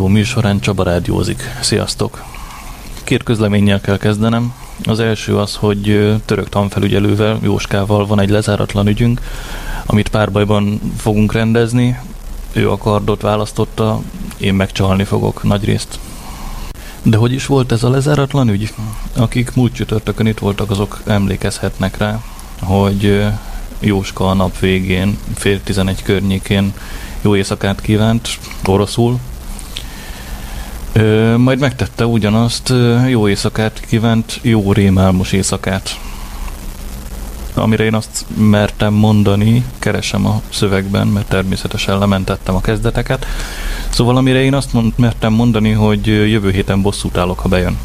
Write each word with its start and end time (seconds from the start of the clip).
Rádió 0.00 0.18
műsorán 0.18 0.60
Csaba 0.60 0.82
rádiózik. 0.82 1.42
Sziasztok! 1.60 2.24
Két 3.04 3.22
közleménnyel 3.22 3.80
kell 3.80 3.96
kezdenem. 3.96 4.54
Az 4.84 5.00
első 5.00 5.36
az, 5.36 5.54
hogy 5.54 6.14
török 6.24 6.48
tanfelügyelővel, 6.48 7.38
Jóskával 7.42 8.06
van 8.06 8.20
egy 8.20 8.30
lezáratlan 8.30 8.86
ügyünk, 8.86 9.20
amit 9.86 10.08
párbajban 10.08 10.80
fogunk 10.96 11.32
rendezni. 11.32 11.98
Ő 12.52 12.70
a 12.70 12.76
kardot 12.76 13.20
választotta, 13.20 14.00
én 14.36 14.54
megcsalni 14.54 15.04
fogok 15.04 15.42
nagy 15.42 15.64
részt. 15.64 15.98
De 17.02 17.16
hogy 17.16 17.32
is 17.32 17.46
volt 17.46 17.72
ez 17.72 17.82
a 17.82 17.90
lezáratlan 17.90 18.48
ügy? 18.48 18.74
Akik 19.16 19.54
múlt 19.54 19.72
csütörtökön 19.72 20.26
itt 20.26 20.38
voltak, 20.38 20.70
azok 20.70 21.02
emlékezhetnek 21.06 21.96
rá, 21.96 22.22
hogy 22.60 23.24
Jóska 23.80 24.28
a 24.28 24.34
nap 24.34 24.58
végén, 24.58 25.18
fél 25.34 25.62
tizenegy 25.62 26.02
környékén 26.02 26.72
jó 27.20 27.36
éjszakát 27.36 27.80
kívánt, 27.80 28.38
oroszul. 28.64 29.18
Ö, 31.00 31.36
majd 31.36 31.58
megtette 31.58 32.06
ugyanazt, 32.06 32.72
jó 33.08 33.28
éjszakát 33.28 33.80
kívánt, 33.80 34.38
jó 34.42 34.72
rémálmos 34.72 35.32
éjszakát. 35.32 35.98
Amire 37.54 37.84
én 37.84 37.94
azt 37.94 38.26
mertem 38.36 38.92
mondani, 38.92 39.64
keresem 39.78 40.26
a 40.26 40.40
szövegben, 40.48 41.06
mert 41.06 41.28
természetesen 41.28 41.98
lementettem 41.98 42.54
a 42.54 42.60
kezdeteket. 42.60 43.26
Szóval 43.88 44.16
amire 44.16 44.42
én 44.42 44.54
azt 44.54 44.72
mond, 44.72 44.92
mertem 44.96 45.32
mondani, 45.32 45.70
hogy 45.70 46.06
jövő 46.06 46.50
héten 46.50 46.82
bosszút 46.82 47.16
állok, 47.16 47.38
ha 47.38 47.48
bejön. 47.48 47.76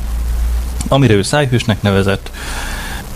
Amire 0.88 1.13
ő 1.13 1.21
szájhősnek 1.21 1.81
nevezett, 1.81 2.31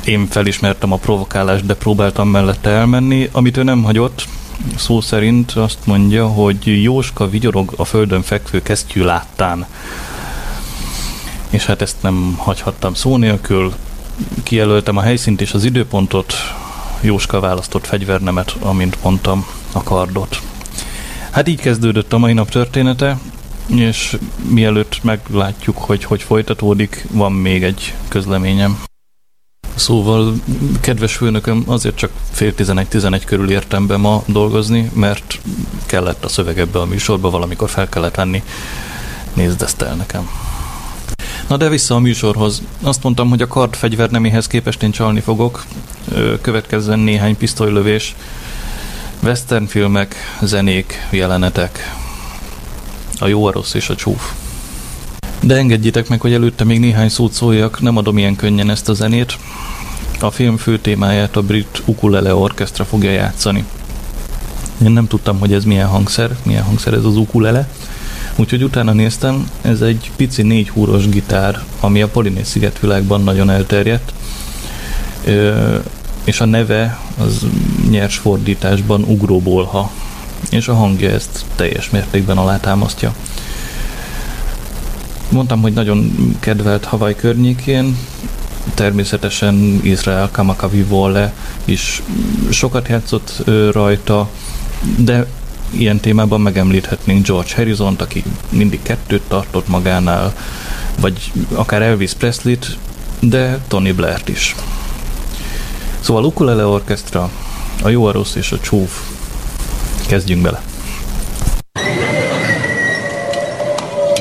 én 0.06 0.28
felismertem 0.28 0.92
a 0.92 0.98
provokálást, 0.98 1.66
de 1.66 1.74
próbáltam 1.74 2.30
mellette 2.30 2.69
elmenni, 2.69 3.30
amit 3.31 3.57
ő 3.57 3.63
nem 3.63 3.84
hagyott, 3.84 4.28
szó 4.76 5.02
szerint 5.02 5.52
azt 5.52 5.86
mondja, 5.86 6.28
hogy 6.28 6.84
Jóska 6.84 7.30
vigyorog 7.30 7.74
a 7.76 7.86
földön 7.86 8.22
fekvő 8.22 8.62
kesztyű 8.62 9.04
láttán. 9.04 9.66
És 11.50 11.66
hát 11.66 11.82
ezt 11.82 12.02
nem 12.02 12.36
hagyhattam 12.38 12.94
szó 12.94 13.18
nélkül. 13.18 13.74
Kijelöltem 14.44 14.98
a 14.98 15.02
helyszínt 15.02 15.42
és 15.42 15.54
az 15.54 15.64
időpontot, 15.64 16.34
Jóska 17.02 17.40
választott 17.40 17.88
fegyvernemet, 17.88 18.56
amint 18.60 18.98
mondtam, 19.04 19.46
a 19.72 19.84
kardot. 19.84 20.42
Hát 21.32 21.48
így 21.48 21.60
kezdődött 21.60 22.14
a 22.14 22.18
mai 22.18 22.34
nap 22.34 22.50
története, 22.50 23.18
és 23.66 24.18
mielőtt 24.50 25.04
meglátjuk, 25.04 25.78
hogy 25.78 26.04
hogy 26.04 26.22
folytatódik, 26.22 27.08
van 27.12 27.32
még 27.32 27.64
egy 27.64 27.94
közleményem. 28.08 28.89
Szóval, 29.80 30.34
kedves 30.81 31.16
főnököm, 31.16 31.64
azért 31.68 31.96
csak 31.96 32.12
fél 32.31 32.56
tizenegy-tizenegy 32.56 33.26
körül 33.26 33.52
értem 33.52 33.88
be 33.88 33.98
ma 33.98 34.24
dolgozni, 34.26 34.92
mert 34.94 35.40
kellett 35.86 36.24
a 36.24 36.28
szöveg 36.28 36.60
ebbe 36.60 36.80
a 36.80 36.86
műsorba, 36.86 37.30
valamikor 37.30 37.70
fel 37.70 37.90
kellett 37.90 38.16
venni. 38.16 38.44
Nézd 39.34 39.62
ezt 39.62 39.81
el 39.81 39.96
nekem. 39.96 40.30
Na 41.48 41.58
de 41.58 41.70
vissza 41.70 41.96
a 41.96 42.00
műsorhoz. 42.00 42.62
Azt 42.81 43.04
mondtam, 43.04 43.30
hogy 43.30 43.42
a 43.42 43.48
kard 43.48 43.76
fegyverneméhez 43.76 44.48
képest 44.48 44.84
én 44.84 44.92
csalni 44.92 45.20
fogok. 45.20 45.66
Következzen 46.42 47.00
néhány 47.00 47.38
pisztolylövés, 47.38 48.16
western 49.24 49.66
filmek, 49.66 50.16
zenék, 50.42 51.08
jelenetek. 51.10 51.96
A 53.20 53.28
jó, 53.28 53.46
a 53.46 53.52
rossz 53.52 53.74
és 53.74 53.90
a 53.90 53.96
csúf. 53.96 54.34
De 55.42 55.56
engedjétek 55.56 56.10
meg, 56.10 56.22
hogy 56.22 56.34
előtte 56.34 56.64
még 56.64 56.80
néhány 56.80 57.10
szót 57.10 57.34
szóljak, 57.34 57.82
nem 57.82 57.98
adom 57.98 58.18
ilyen 58.18 58.36
könnyen 58.36 58.70
ezt 58.70 58.90
a 58.90 58.94
zenét. 58.94 59.38
A 60.20 60.32
film 60.32 60.58
fő 60.58 60.80
témáját 60.80 61.36
a 61.36 61.42
brit 61.42 61.82
ukulele 61.86 62.36
orkestra 62.36 62.86
fogja 62.86 63.12
játszani. 63.12 63.66
Én 64.84 64.92
nem 64.92 65.08
tudtam, 65.08 65.40
hogy 65.40 65.54
ez 65.54 65.64
milyen 65.64 65.88
hangszer, 65.88 66.36
milyen 66.44 66.64
hangszer 66.64 66.94
ez 66.94 67.04
az 67.04 67.16
ukulele. 67.18 67.70
Úgyhogy 68.36 68.64
utána 68.64 68.92
néztem, 68.92 69.50
ez 69.62 69.82
egy 69.82 70.12
pici 70.16 70.42
négy 70.42 70.70
húros 70.70 71.10
gitár, 71.10 71.64
ami 71.80 72.02
a 72.02 72.08
Polinész 72.08 72.50
szigetvilágban 72.50 73.24
nagyon 73.24 73.50
elterjedt. 73.50 74.14
Ö, 75.26 75.76
és 76.24 76.42
a 76.42 76.46
neve 76.46 77.00
az 77.18 77.46
nyers 77.90 78.18
fordításban 78.18 79.04
ugróbolha. 79.04 79.92
És 80.50 80.68
a 80.68 80.74
hangja 80.74 81.10
ezt 81.10 81.46
teljes 81.56 81.90
mértékben 81.90 82.38
alátámasztja. 82.38 83.14
Mondtam, 85.31 85.62
hogy 85.62 85.74
nagyon 85.74 86.12
kedvelt 86.40 86.86
Hawaii 86.86 87.16
környékén, 87.16 87.98
természetesen 88.74 89.80
Izrael 89.84 90.30
Kamakavi 90.31 90.84
Volle 90.84 91.34
is 91.66 92.02
sokat 92.50 92.88
játszott 92.88 93.44
rajta, 93.72 94.30
de 94.98 95.26
ilyen 95.70 96.00
témában 96.00 96.42
megemlíthetnénk 96.42 97.26
George 97.26 97.56
harrison 97.56 97.96
aki 98.00 98.24
mindig 98.50 98.81
kettőt 98.81 99.22
tartott 99.28 99.68
magánál, 99.68 100.36
vagy 101.00 101.31
akár 101.54 101.81
Elvis 101.81 102.14
Presley-t, 102.14 102.78
de 103.20 103.60
Tony 103.68 103.96
Blair-t 103.96 104.30
is. 104.30 104.56
Szóval 106.00 106.24
Ukulele 106.24 106.66
Orchestra, 106.66 107.30
a 107.84 107.90
jó, 107.90 108.06
a 108.06 108.12
rossz 108.12 108.36
és 108.36 108.52
a 108.52 108.60
csúf. 108.60 109.02
Kezdjünk 110.08 110.42
bele. 110.42 110.62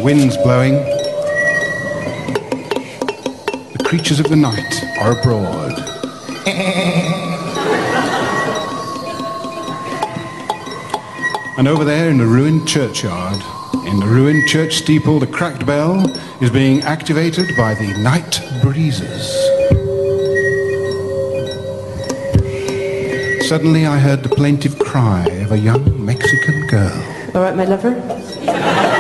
Winds 0.02 0.37
blowing 0.43 0.97
creatures 3.88 4.20
of 4.20 4.29
the 4.29 4.37
night 4.37 4.85
are 4.99 5.19
abroad. 5.19 5.73
and 11.56 11.67
over 11.67 11.87
there 11.87 12.11
in 12.11 12.19
the 12.19 12.26
ruined 12.26 12.69
churchyard, 12.69 13.43
in 13.87 13.99
the 13.99 14.06
ruined 14.06 14.46
church 14.46 14.75
steeple, 14.75 15.19
the 15.19 15.26
cracked 15.26 15.64
bell 15.64 16.06
is 16.43 16.50
being 16.50 16.82
activated 16.82 17.46
by 17.56 17.73
the 17.73 17.96
night 18.02 18.43
breezes. 18.61 19.32
Suddenly 23.49 23.87
I 23.87 23.99
heard 23.99 24.23
the 24.23 24.29
plaintive 24.29 24.79
cry 24.79 25.25
of 25.25 25.52
a 25.52 25.58
young 25.58 26.05
Mexican 26.05 26.67
girl. 26.67 27.32
All 27.34 27.41
right, 27.41 27.56
my 27.56 27.64
lover? 27.64 28.97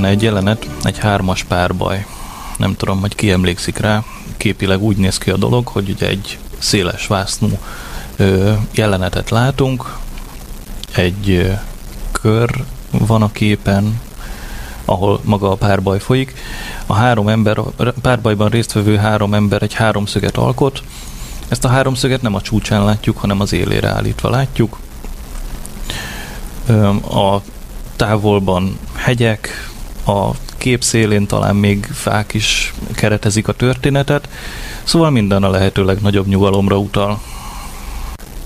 Van 0.00 0.08
benne 0.08 0.18
egy 0.18 0.24
jelenet, 0.24 0.68
egy 0.82 0.98
hármas 0.98 1.44
párbaj. 1.44 2.06
Nem 2.56 2.76
tudom, 2.76 3.00
hogy 3.00 3.14
ki 3.14 3.30
emlékszik 3.30 3.78
rá. 3.78 4.04
Képileg 4.36 4.82
úgy 4.82 4.96
néz 4.96 5.18
ki 5.18 5.30
a 5.30 5.36
dolog, 5.36 5.66
hogy 5.66 5.88
ugye 5.88 6.08
egy 6.08 6.38
széles 6.58 7.06
vásznú 7.06 7.58
jelenetet 8.70 9.30
látunk. 9.30 9.96
Egy 10.94 11.52
kör 12.12 12.64
van 12.90 13.22
a 13.22 13.32
képen, 13.32 14.00
ahol 14.84 15.20
maga 15.24 15.50
a 15.50 15.54
párbaj 15.54 15.98
folyik. 15.98 16.34
A 16.86 16.94
három 16.94 17.28
ember, 17.28 17.58
a 17.58 17.72
párbajban 18.02 18.48
résztvevő 18.48 18.96
három 18.96 19.34
ember 19.34 19.62
egy 19.62 19.74
háromszöget 19.74 20.36
alkot. 20.36 20.82
Ezt 21.48 21.64
a 21.64 21.68
háromszöget 21.68 22.22
nem 22.22 22.34
a 22.34 22.40
csúcsán 22.40 22.84
látjuk, 22.84 23.18
hanem 23.18 23.40
az 23.40 23.52
élére 23.52 23.88
állítva 23.88 24.30
látjuk. 24.30 24.78
A 27.10 27.40
távolban 27.96 28.78
hegyek, 28.94 29.59
a 30.06 30.30
kép 30.56 30.82
szélén 30.82 31.26
talán 31.26 31.56
még 31.56 31.84
fák 31.92 32.34
is 32.34 32.74
keretezik 32.94 33.48
a 33.48 33.52
történetet, 33.52 34.28
szóval 34.84 35.10
minden 35.10 35.42
a 35.42 35.50
lehető 35.50 35.84
legnagyobb 35.84 36.26
nyugalomra 36.26 36.78
utal. 36.78 37.20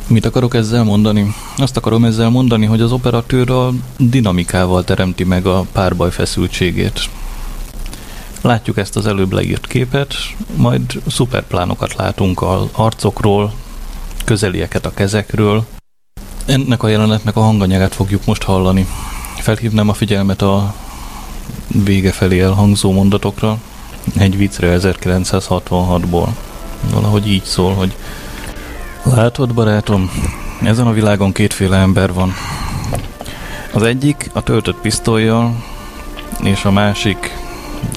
Mit 0.06 0.26
akarok 0.26 0.54
ezzel 0.54 0.84
mondani? 0.84 1.34
Azt 1.56 1.76
akarom 1.76 2.04
ezzel 2.04 2.28
mondani, 2.28 2.66
hogy 2.66 2.80
az 2.80 2.92
operatőr 2.92 3.50
a 3.50 3.72
dinamikával 3.98 4.84
teremti 4.84 5.24
meg 5.24 5.46
a 5.46 5.66
párbaj 5.72 6.10
feszültségét. 6.10 7.08
Látjuk 8.40 8.78
ezt 8.78 8.96
az 8.96 9.06
előbb 9.06 9.32
leírt 9.32 9.66
képet, 9.66 10.14
majd 10.56 11.02
szuperplánokat 11.06 11.94
látunk 11.94 12.42
az 12.42 12.68
arcokról, 12.72 13.52
közelieket 14.24 14.86
a 14.86 14.94
kezekről. 14.94 15.64
Ennek 16.46 16.82
a 16.82 16.88
jelenetnek 16.88 17.36
a 17.36 17.40
hanganyagát 17.40 17.94
fogjuk 17.94 18.24
most 18.24 18.42
hallani. 18.42 18.86
Felhívnám 19.36 19.88
a 19.88 19.92
figyelmet 19.92 20.42
a 20.42 20.74
vége 21.84 22.12
felé 22.12 22.40
elhangzó 22.40 22.92
mondatokra, 22.92 23.58
egy 24.18 24.36
viccre 24.36 24.76
1966-ból. 24.80 26.28
Valahogy 26.92 27.28
így 27.28 27.44
szól, 27.44 27.74
hogy 27.74 27.94
Látod, 29.04 29.54
barátom, 29.54 30.10
ezen 30.62 30.86
a 30.86 30.92
világon 30.92 31.32
kétféle 31.32 31.76
ember 31.76 32.12
van. 32.12 32.32
Az 33.72 33.82
egyik 33.82 34.30
a 34.32 34.42
töltött 34.42 34.76
pisztolyjal, 34.76 35.64
és 36.42 36.64
a 36.64 36.70
másik, 36.70 37.36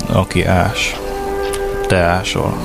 aki 0.06 0.44
ás. 0.44 0.96
Te 1.88 1.98
ásol. 1.98 2.58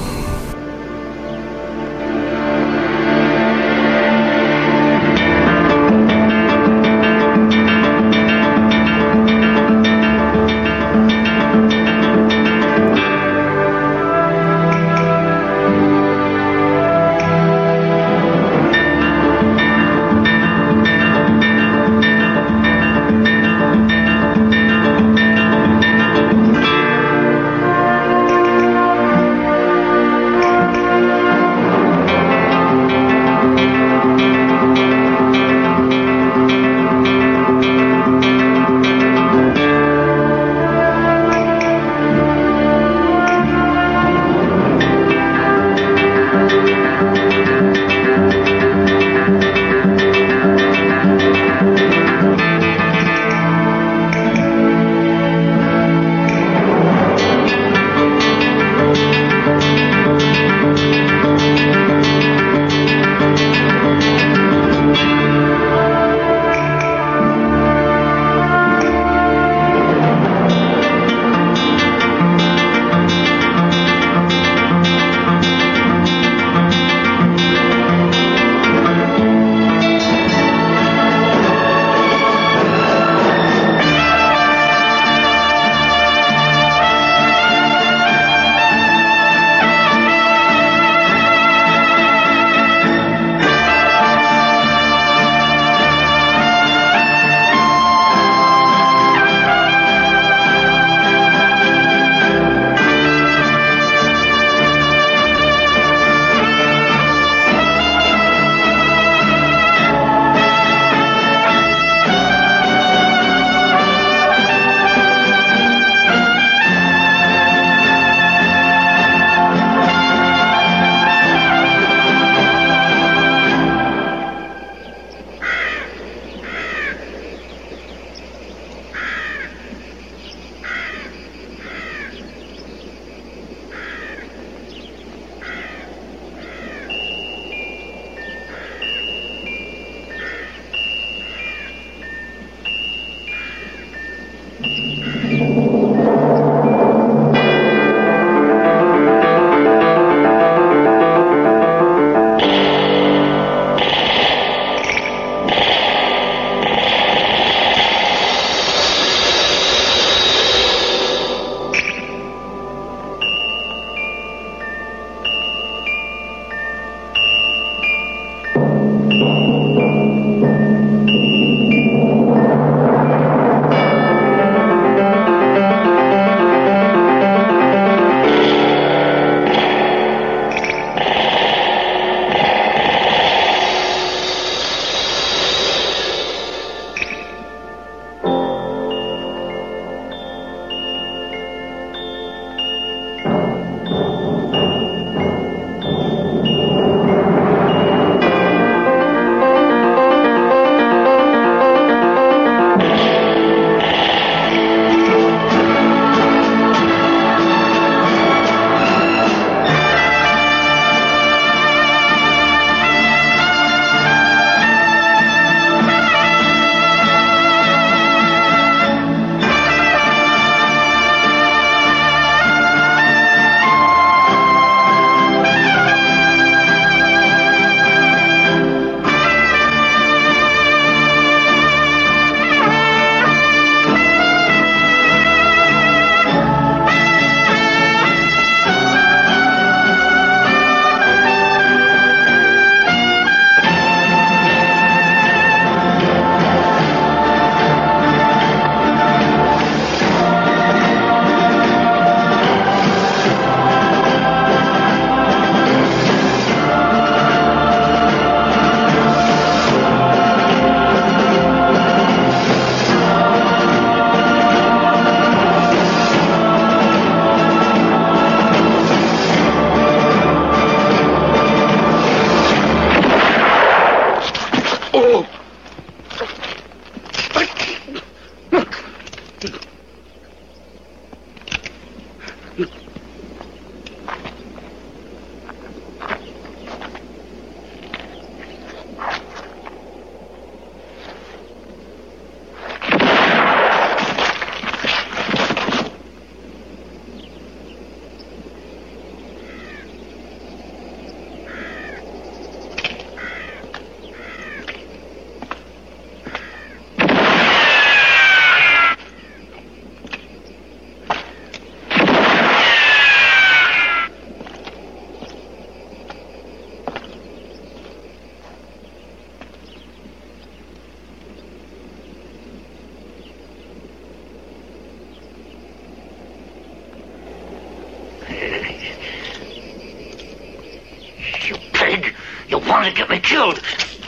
Me 333.13 333.21
killed. 333.21 333.59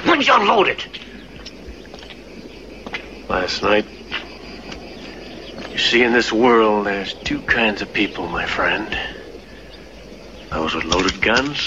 When'd 0.06 0.26
you 0.26 0.34
unload 0.40 0.66
it? 0.74 0.80
Last 3.28 3.62
night. 3.62 3.86
You 5.72 5.78
see, 5.78 6.02
in 6.02 6.12
this 6.12 6.30
world, 6.32 6.86
there's 6.86 7.12
two 7.22 7.40
kinds 7.40 7.82
of 7.82 7.88
people, 7.92 8.24
my 8.28 8.46
friend. 8.46 8.88
Those 10.50 10.76
with 10.76 10.86
loaded 10.92 11.20
guns, 11.20 11.58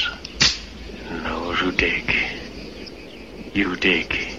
and 1.09 1.25
those 1.25 1.57
who 1.63 1.71
dig. 1.71 2.05
You 3.53 3.75
dig. 3.75 4.35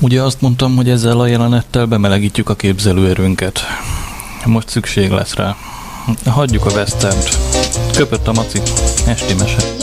Ugye 0.00 0.22
azt 0.22 0.40
mondtam, 0.40 0.76
hogy 0.76 0.88
ezzel 0.88 1.20
a 1.20 1.26
jelenettel 1.26 1.86
bemelegítjük 1.86 2.48
a 2.48 2.54
képzelőerőnket. 2.54 3.60
Most 4.44 4.68
szükség 4.68 5.10
lesz 5.10 5.34
rá. 5.34 5.56
Hagyjuk 6.26 6.64
a 6.66 6.70
western 6.70 7.18
Köpött 7.96 8.26
a 8.26 8.32
maci. 8.32 8.58
Esti 9.06 9.34
mese. 9.34 9.77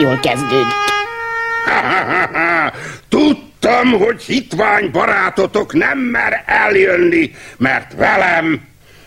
Jól 0.00 0.18
kezdődik. 0.18 0.74
Tudtam, 3.08 3.90
hogy 3.90 4.22
hitvány 4.22 4.90
barátotok 4.90 5.72
nem 5.72 5.98
mer 5.98 6.42
eljönni, 6.46 7.34
mert 7.56 7.92
velem, 7.96 8.60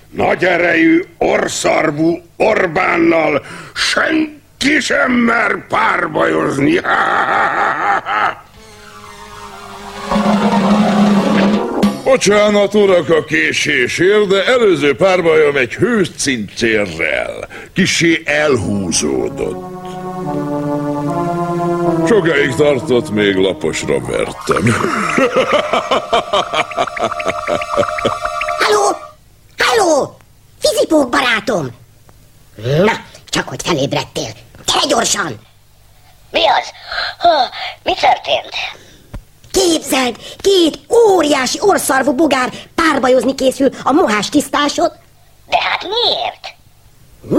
nagy 0.09 0.45
erejű, 0.45 1.03
orszarvú 1.17 2.21
Orbánnal 2.37 3.45
senki 3.73 4.79
sem 4.79 5.11
mer 5.11 5.67
párbajozni. 5.67 6.79
Bocsánat, 12.03 12.73
urak, 12.73 13.09
a 13.09 13.23
késésért, 13.23 14.27
de 14.27 14.45
előző 14.45 14.95
párbajom 14.95 15.55
egy 15.55 15.73
hőszincérrel. 15.73 17.47
Kisé 17.73 18.21
elhúzódott. 18.25 19.83
Sokáig 22.07 22.55
tartott, 22.55 23.09
még 23.09 23.35
laposra 23.35 23.99
vertem. 23.99 24.75
Halló! 28.59 28.97
Halló! 29.57 30.17
Fizipók 30.59 31.09
barátom! 31.09 31.67
Na, 32.55 32.91
csak 33.29 33.47
hogy 33.47 33.61
felébredtél. 33.63 34.29
Gyere 34.65 34.85
gyorsan! 34.87 35.39
Mi 36.31 36.45
az? 36.47 36.71
Ha, 37.17 37.49
mi 37.83 37.93
történt? 37.93 38.55
Képzeld, 39.51 40.15
két 40.37 40.79
óriási 40.89 41.57
orszarvú 41.61 42.13
bogár 42.13 42.53
párbajozni 42.75 43.35
készül 43.35 43.69
a 43.83 43.91
mohás 43.91 44.29
tisztásod. 44.29 44.91
De 45.49 45.57
hát 45.61 45.83
miért? 45.83 46.55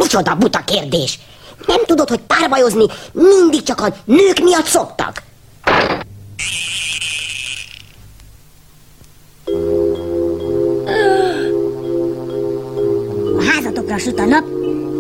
Micsoda 0.03 0.35
buta 0.35 0.61
kérdés! 0.65 1.19
Nem 1.67 1.85
tudod, 1.87 2.09
hogy 2.09 2.21
párbajozni 2.27 2.87
mindig 3.13 3.63
csak 3.63 3.81
a 3.81 3.95
nők 4.05 4.39
miatt 4.43 4.67
szoktak? 4.67 5.23
A 13.39 13.43
házatokra 13.53 13.99
süt 13.99 14.19
a 14.19 14.25
nap, 14.25 14.45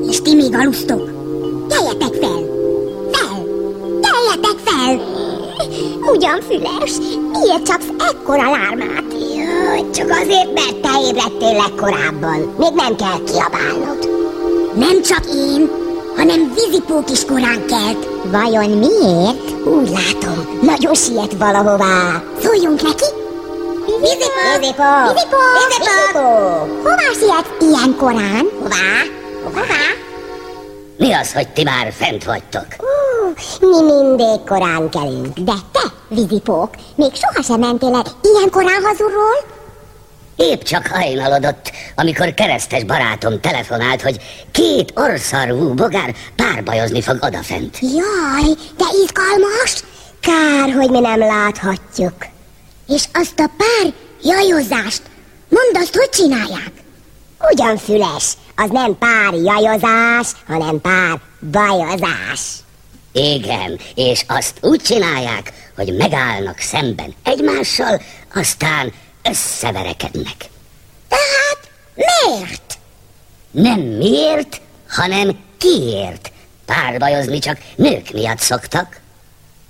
és 0.09 0.22
ti 0.22 0.35
még 0.35 0.55
alusztok. 0.55 1.11
Keljetek 1.68 2.14
fel! 2.14 2.42
Fel! 3.12 3.44
Keljetek 4.00 4.59
fel! 4.64 5.00
Ugyan 6.12 6.40
füles, 6.40 6.92
miért 7.33 7.66
csapsz 7.66 7.87
ekkora 8.11 8.50
lármát? 8.50 9.05
Csak 9.94 10.11
azért, 10.11 10.53
mert 10.55 10.77
te 10.81 11.00
ébredtél 11.09 11.57
legkorábban. 11.57 12.55
Még 12.59 12.72
nem 12.74 12.96
kell 12.96 13.24
kiabálnod. 13.24 14.09
Nem 14.74 15.03
csak 15.03 15.24
én, 15.35 15.70
hanem 16.16 16.53
vízipók 16.55 17.11
is 17.11 17.24
korán 17.24 17.66
kelt. 17.66 18.09
Vajon 18.24 18.70
miért? 18.70 19.66
Úgy 19.66 19.88
látom, 19.90 20.59
nagyon 20.62 20.94
siet 20.94 21.33
valahová. 21.38 22.22
Szóljunk 22.42 22.83
neki? 22.83 23.05
Vízipó! 23.87 24.59
Vízipó! 24.61 24.83
Vízipó! 25.12 25.37
Vízipó! 25.68 26.29
Hová 26.83 27.11
siet 27.18 27.57
ilyen 27.61 27.96
korán? 27.96 28.48
Hová? 28.62 29.03
Hová? 29.44 29.85
Mi 30.98 31.12
az, 31.12 31.33
hogy 31.33 31.48
ti 31.48 31.62
már 31.62 31.92
fent 31.92 32.24
vagytok? 32.24 32.66
Mi 33.61 33.83
mindig 33.83 34.44
korán 34.48 34.90
kelünk, 34.90 35.38
de 35.38 35.53
te, 35.72 35.81
vízipók, 36.09 36.70
még 36.94 37.11
sohasem 37.14 37.61
mentél 37.61 37.94
el 37.94 38.05
ilyen 38.22 38.50
korán 38.50 38.83
hazulról? 38.83 39.37
Épp 40.37 40.62
csak 40.62 40.87
hajnalodott, 40.87 41.73
amikor 41.94 42.35
keresztes 42.35 42.85
barátom 42.85 43.40
telefonált, 43.40 44.03
hogy 44.03 44.16
két 44.51 44.92
orszarvú 44.94 45.75
bogár 45.75 46.14
párbajozni 46.37 47.03
fog 47.03 47.18
odafent. 47.20 47.79
Jaj, 47.81 48.55
de 48.77 48.85
izgalmas! 49.05 49.85
Kár, 50.20 50.73
hogy 50.73 50.90
mi 50.90 51.01
nem 51.01 51.18
láthatjuk. 51.18 52.27
És 52.88 53.05
azt 53.12 53.38
a 53.40 53.51
pár 53.57 53.92
jajozást, 54.23 55.03
mondd 55.49 55.83
azt, 55.83 55.97
hogy 55.97 56.09
csinálják? 56.09 56.73
Ugyan 57.53 57.77
füles, 57.77 58.33
az 58.57 58.70
nem 58.70 58.99
pár 58.99 59.33
jajozás, 59.33 60.29
hanem 60.47 60.81
pár 60.81 61.20
bajozás. 61.51 62.40
Igen, 63.12 63.79
és 63.94 64.25
azt 64.29 64.57
úgy 64.61 64.81
csinálják, 64.81 65.53
hogy 65.77 65.97
megállnak 65.97 66.59
szemben 66.59 67.14
egymással, 67.25 68.03
aztán 68.35 68.92
összeverekednek. 69.31 70.37
Tehát 71.09 71.71
miért? 71.95 72.79
Nem 73.51 73.81
miért, 73.81 74.61
hanem 74.89 75.39
kiért. 75.59 76.33
Párbajozni 76.67 77.39
csak 77.39 77.59
nők 77.77 78.11
miatt 78.13 78.39
szoktak. 78.39 79.01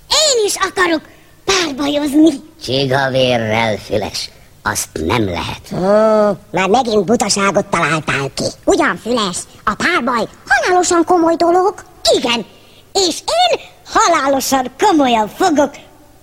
Én 0.09 0.45
is 0.45 0.55
akarok 0.55 1.01
párbajozni. 1.45 2.29
Csigavérrel, 2.63 3.77
Füles. 3.77 4.29
Azt 4.63 4.89
nem 4.93 5.25
lehet. 5.25 5.71
Ó, 5.71 6.37
már 6.51 6.69
megint 6.69 7.05
butaságot 7.05 7.65
találtál 7.65 8.31
ki. 8.33 8.45
Ugyan, 8.63 8.97
Füles, 8.97 9.37
a 9.63 9.73
párbaj 9.75 10.27
halálosan 10.47 11.03
komoly 11.05 11.35
dolog. 11.35 11.83
Igen, 12.17 12.45
és 12.93 13.19
én 13.19 13.59
halálosan 13.85 14.71
komolyan 14.79 15.27
fogok 15.27 15.75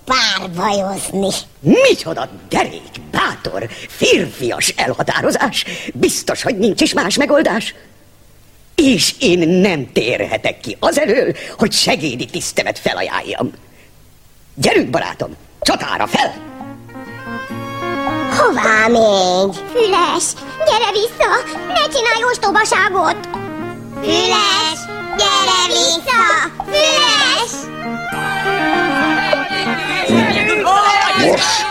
párbajozni. 0.05 1.27
Micsoda 1.59 2.29
derék, 2.49 3.01
bátor, 3.11 3.69
férfias 3.87 4.73
elhatározás. 4.77 5.65
Biztos, 5.93 6.43
hogy 6.43 6.57
nincs 6.57 6.81
is 6.81 6.93
más 6.93 7.17
megoldás. 7.17 7.75
És 8.75 9.15
én 9.19 9.49
nem 9.49 9.91
térhetek 9.91 10.59
ki 10.59 10.77
azelől, 10.79 11.35
hogy 11.57 11.71
segédi 11.71 12.25
tisztemet 12.25 12.79
felajánljam. 12.79 13.51
Gyerünk, 14.55 14.89
barátom, 14.89 15.35
csatára 15.61 16.07
fel! 16.07 16.33
Hová 18.37 18.87
még? 18.87 19.53
Füles, 19.71 20.23
gyere 20.65 20.91
vissza, 20.91 21.29
ne 21.67 21.87
csinálj 21.93 22.23
ostobaságot! 22.31 23.27
Füles, 24.01 24.79
gyere 25.17 25.67
vissza! 25.67 26.51
Füles! 26.65 27.51
Most! 31.25 31.65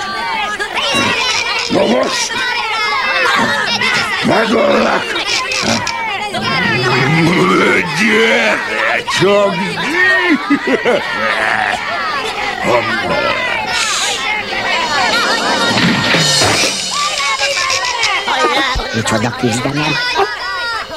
Na 1.70 1.86
most! 1.86 2.32
Megöllek! 4.24 5.22
gyere 7.98 9.02
csak! 9.20 9.54
Micsoda 18.94 19.30
küzdelem? 19.30 19.94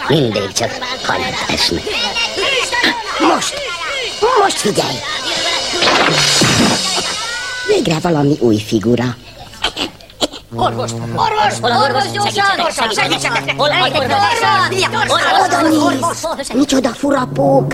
Mindig 0.07 0.51
csak 0.51 0.71
hanyat 1.03 1.33
esnek. 1.47 1.83
Most, 3.19 3.61
most 4.39 4.57
figyelj! 4.57 4.95
Végre 7.67 7.99
valami 8.01 8.37
új 8.39 8.57
figura. 8.57 9.15
Orvos! 10.55 10.91
Orvos! 11.15 11.53
Orvos? 11.61 12.11
Gyorsan! 12.11 12.91
Segítsenek! 12.91 13.53
Hol 13.57 13.69
az 13.69 13.91
orvos? 13.95 14.17
Oda 15.45 15.61
nézz! 15.61 16.53
Micsoda 16.53 16.89
furapók! 16.89 17.73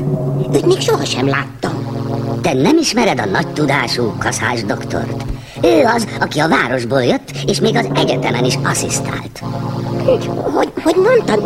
Őt 0.53 0.65
még 0.65 0.79
sohasem 0.81 1.27
láttam. 1.27 1.89
Te 2.41 2.53
nem 2.53 2.77
ismered 2.77 3.19
a 3.19 3.25
nagy 3.25 3.47
tudású 3.47 4.15
kaszás 4.19 4.63
doktort? 4.63 5.23
Ő 5.63 5.83
az, 5.95 6.07
aki 6.19 6.39
a 6.39 6.47
városból 6.47 7.03
jött, 7.03 7.31
és 7.45 7.59
még 7.59 7.75
az 7.75 7.87
egyetemen 7.95 8.45
is 8.45 8.57
asszisztált. 8.63 9.43
Hogy, 10.53 10.71
hogy 10.83 10.95
mondtad, 10.95 11.39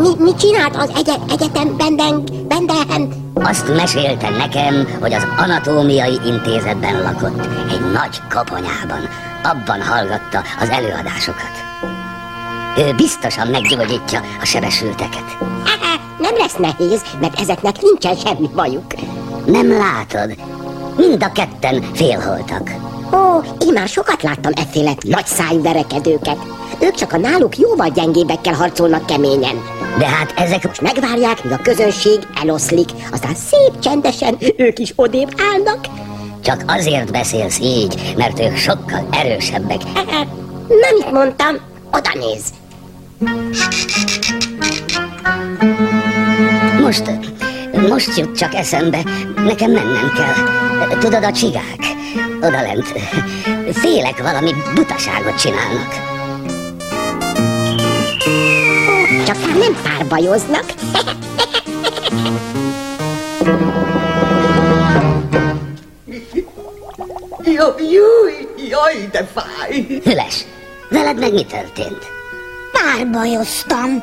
mi, 0.00 0.24
mit 0.24 0.38
csinált 0.38 0.76
az 0.76 0.90
egye, 0.96 1.12
egyetem 1.28 1.76
benden, 1.76 2.24
benden? 2.48 3.08
Azt 3.34 3.76
mesélte 3.76 4.30
nekem, 4.30 4.86
hogy 5.00 5.12
az 5.12 5.26
anatómiai 5.38 6.18
intézetben 6.26 7.02
lakott, 7.02 7.48
egy 7.70 7.92
nagy 7.92 8.20
koponyában. 8.34 9.08
Abban 9.42 9.82
hallgatta 9.82 10.42
az 10.60 10.68
előadásokat. 10.68 11.52
Ő 12.78 12.94
biztosan 12.96 13.46
meggyógyítja 13.46 14.20
a 14.40 14.44
sebesülteket. 14.44 15.38
Nem 16.18 16.36
lesz 16.36 16.56
nehéz, 16.56 17.02
mert 17.20 17.40
ezeknek 17.40 17.76
nincsen 17.80 18.16
semmi 18.16 18.48
bajuk. 18.54 18.94
Nem 19.46 19.68
látod? 19.70 20.36
Mind 20.96 21.22
a 21.22 21.32
ketten 21.32 21.82
félholtak. 21.92 22.70
Ó, 23.12 23.42
én 23.66 23.72
már 23.72 23.88
sokat 23.88 24.22
láttam 24.22 24.52
efféle 24.54 24.92
nagy 25.00 25.26
szájú 25.26 25.62
verekedőket. 25.62 26.36
Ők 26.80 26.94
csak 26.94 27.12
a 27.12 27.16
náluk 27.16 27.58
jóval 27.58 27.88
gyengébbekkel 27.88 28.54
harcolnak 28.54 29.06
keményen. 29.06 29.62
De 29.98 30.06
hát 30.06 30.32
ezek 30.36 30.66
most 30.66 30.80
megvárják, 30.80 31.44
míg 31.44 31.52
a 31.52 31.62
közönség 31.62 32.18
eloszlik, 32.42 32.88
aztán 33.12 33.34
szép 33.34 33.78
csendesen 33.78 34.36
ők 34.56 34.78
is 34.78 34.92
odébb 34.96 35.30
állnak. 35.52 35.86
Csak 36.42 36.64
azért 36.66 37.12
beszélsz 37.12 37.58
így, 37.58 38.14
mert 38.16 38.40
ők 38.40 38.56
sokkal 38.56 39.06
erősebbek. 39.10 39.80
Nem 40.68 40.96
itt 40.98 41.12
mondtam, 41.12 41.56
oda 41.92 42.10
néz. 42.14 42.44
Most, 46.80 47.10
most 47.88 48.16
jut 48.16 48.38
csak 48.38 48.54
eszembe, 48.54 49.02
nekem 49.36 49.70
mennem 49.70 50.12
kell. 50.16 50.98
Tudod, 50.98 51.24
a 51.24 51.32
csigák, 51.32 51.91
odalent, 52.42 52.92
félek 53.72 54.22
valami 54.22 54.54
butaságot 54.74 55.40
csinálnak. 55.40 56.10
Csak 59.26 59.36
már 59.46 59.56
nem 59.58 59.76
párbajoznak. 59.82 60.64
Jaj, 67.44 67.74
jaj, 67.90 68.48
jaj, 68.68 69.08
de 69.10 69.28
fáj! 69.34 69.86
Füles, 70.02 70.44
veled 70.90 71.18
meg 71.18 71.32
mi 71.32 71.44
történt? 71.44 72.06
Párbajoztam. 72.72 74.02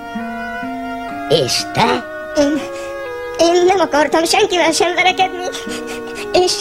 És 1.30 1.62
te? 1.74 2.06
Én, 2.38 2.62
én 3.40 3.64
nem 3.66 3.80
akartam 3.80 4.24
senkivel 4.24 4.72
sem 4.72 4.94
verekedni, 4.96 5.44
és, 6.34 6.54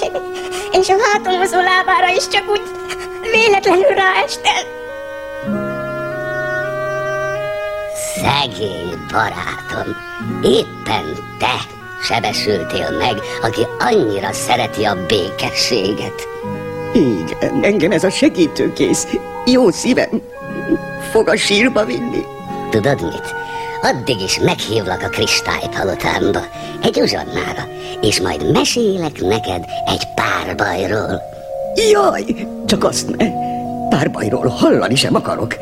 és 0.73 0.89
a 0.89 0.97
hátomhozó 1.13 1.61
lábára 1.61 2.09
is 2.09 2.29
csak 2.29 2.51
úgy 2.51 2.63
véletlenül 3.33 3.95
ráestem. 3.95 4.65
Szegény 8.15 8.99
barátom, 9.13 9.97
éppen 10.43 11.17
te 11.39 11.55
sebesültél 12.03 12.91
meg, 12.91 13.17
aki 13.43 13.67
annyira 13.79 14.33
szereti 14.33 14.85
a 14.85 15.07
békességet. 15.07 16.29
Igen, 16.95 17.65
engem 17.65 17.91
ez 17.91 18.05
a 18.05 18.11
segítőkész. 18.11 19.07
Jó 19.45 19.71
szívem. 19.71 20.23
Fog 21.11 21.29
a 21.29 21.37
sírba 21.37 21.85
vinni. 21.85 22.25
Tudod 22.71 23.03
mit? 23.03 23.35
Addig 23.83 24.21
is 24.21 24.39
meghívlak 24.39 25.03
a 25.03 25.09
kristálypalotámba, 25.09 26.41
egy 26.83 27.01
uzsonnára, 27.01 27.69
és 28.01 28.21
majd 28.21 28.53
mesélek 28.53 29.21
neked 29.21 29.65
egy 29.87 30.03
pár 30.15 30.57
bajról. 30.57 31.23
Jaj, 31.91 32.25
csak 32.67 32.85
azt 32.85 33.17
ne. 33.17 33.27
Pár 33.89 34.11
bajról 34.11 34.47
hallani 34.47 34.95
sem 34.95 35.15
akarok. 35.15 35.57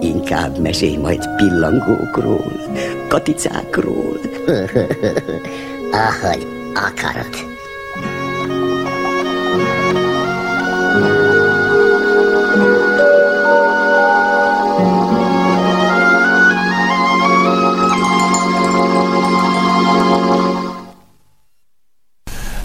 Inkább 0.00 0.58
mesélj 0.58 0.96
majd 0.96 1.28
pillangókról, 1.36 2.52
katicákról. 3.08 4.18
Ahogy 6.06 6.46
akarod. 6.74 7.53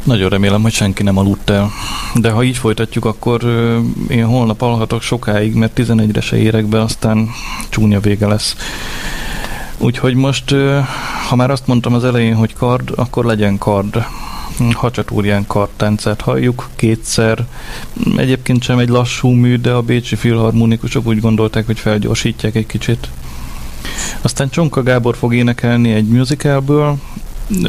Nagyon 0.10 0.30
remélem, 0.30 0.62
hogy 0.62 0.72
senki 0.72 1.04
nem 1.04 1.17
aludt 1.17 1.50
el. 1.50 1.72
De 2.15 2.30
ha 2.30 2.43
így 2.43 2.58
folytatjuk, 2.58 3.06
akkor 3.06 3.43
én 4.08 4.26
holnap 4.26 4.62
alhatok 4.62 5.02
sokáig, 5.02 5.54
mert 5.54 5.80
11-re 5.80 6.22
se 6.22 6.38
érek 6.38 6.65
be, 6.65 6.82
aztán 6.82 7.30
csúnya 7.69 8.00
vége 8.00 8.28
lesz. 8.28 8.56
Úgyhogy 9.78 10.15
most, 10.15 10.56
ha 11.28 11.36
már 11.36 11.52
azt 11.52 11.67
mondtam 11.67 11.93
az 11.93 12.04
elején, 12.04 12.36
hogy 12.36 12.54
kard, 12.54 12.91
akkor 12.95 13.26
legyen 13.26 13.58
kard. 13.58 14.04
Hacsatúrján 14.74 15.48
kardtáncát 15.48 16.22
halljuk 16.22 16.69
kétszer. 16.76 17.45
Egyébként 18.17 18.63
sem 18.63 18.80
egy 18.80 18.89
lassú 18.89 19.30
mű, 19.30 19.56
de 19.56 19.72
a 19.72 19.82
bécsi 19.82 20.15
filharmonikusok 20.15 21.08
úgy 21.08 21.19
gondolták, 21.19 21.65
hogy 21.65 21.80
felgyorsítják 21.80 22.56
egy 22.56 22.65
kicsit. 22.65 23.10
Aztán 24.22 24.50
Csonka 24.50 24.84
Gábor 24.84 25.15
fog 25.17 25.36
énekelni 25.36 25.91
egy 25.91 26.08
musicalből, 26.08 26.98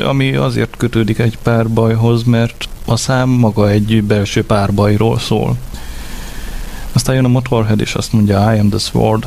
ami 0.04 0.34
azért 0.34 0.76
kötődik 0.76 1.18
egy 1.18 1.38
párbajhoz, 1.42 2.22
mert 2.22 2.68
a 2.84 2.96
szám 2.96 3.28
maga 3.28 3.70
egy 3.70 4.02
belső 4.04 4.44
párbajról 4.44 5.18
szól. 5.18 5.56
Aztán 6.92 7.14
jön 7.14 7.24
a 7.24 7.28
Motorhead, 7.28 7.80
és 7.80 7.94
azt 7.94 8.12
mondja 8.12 8.54
I 8.54 8.58
am 8.58 8.68
the 8.68 8.78
sword. 8.78 9.26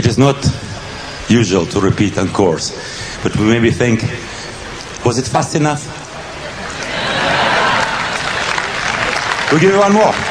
It 0.00 0.06
is 0.06 0.16
not 0.16 0.38
usual 1.28 1.66
to 1.66 1.78
repeat 1.78 2.16
on 2.16 2.28
course, 2.28 2.70
but 3.22 3.36
we 3.36 3.44
maybe 3.44 3.70
think, 3.70 4.00
was 5.04 5.18
it 5.18 5.26
fast 5.26 5.54
enough? 5.54 5.84
We'll 9.52 9.60
give 9.60 9.72
you 9.72 9.78
one 9.78 9.92
more. 9.92 10.29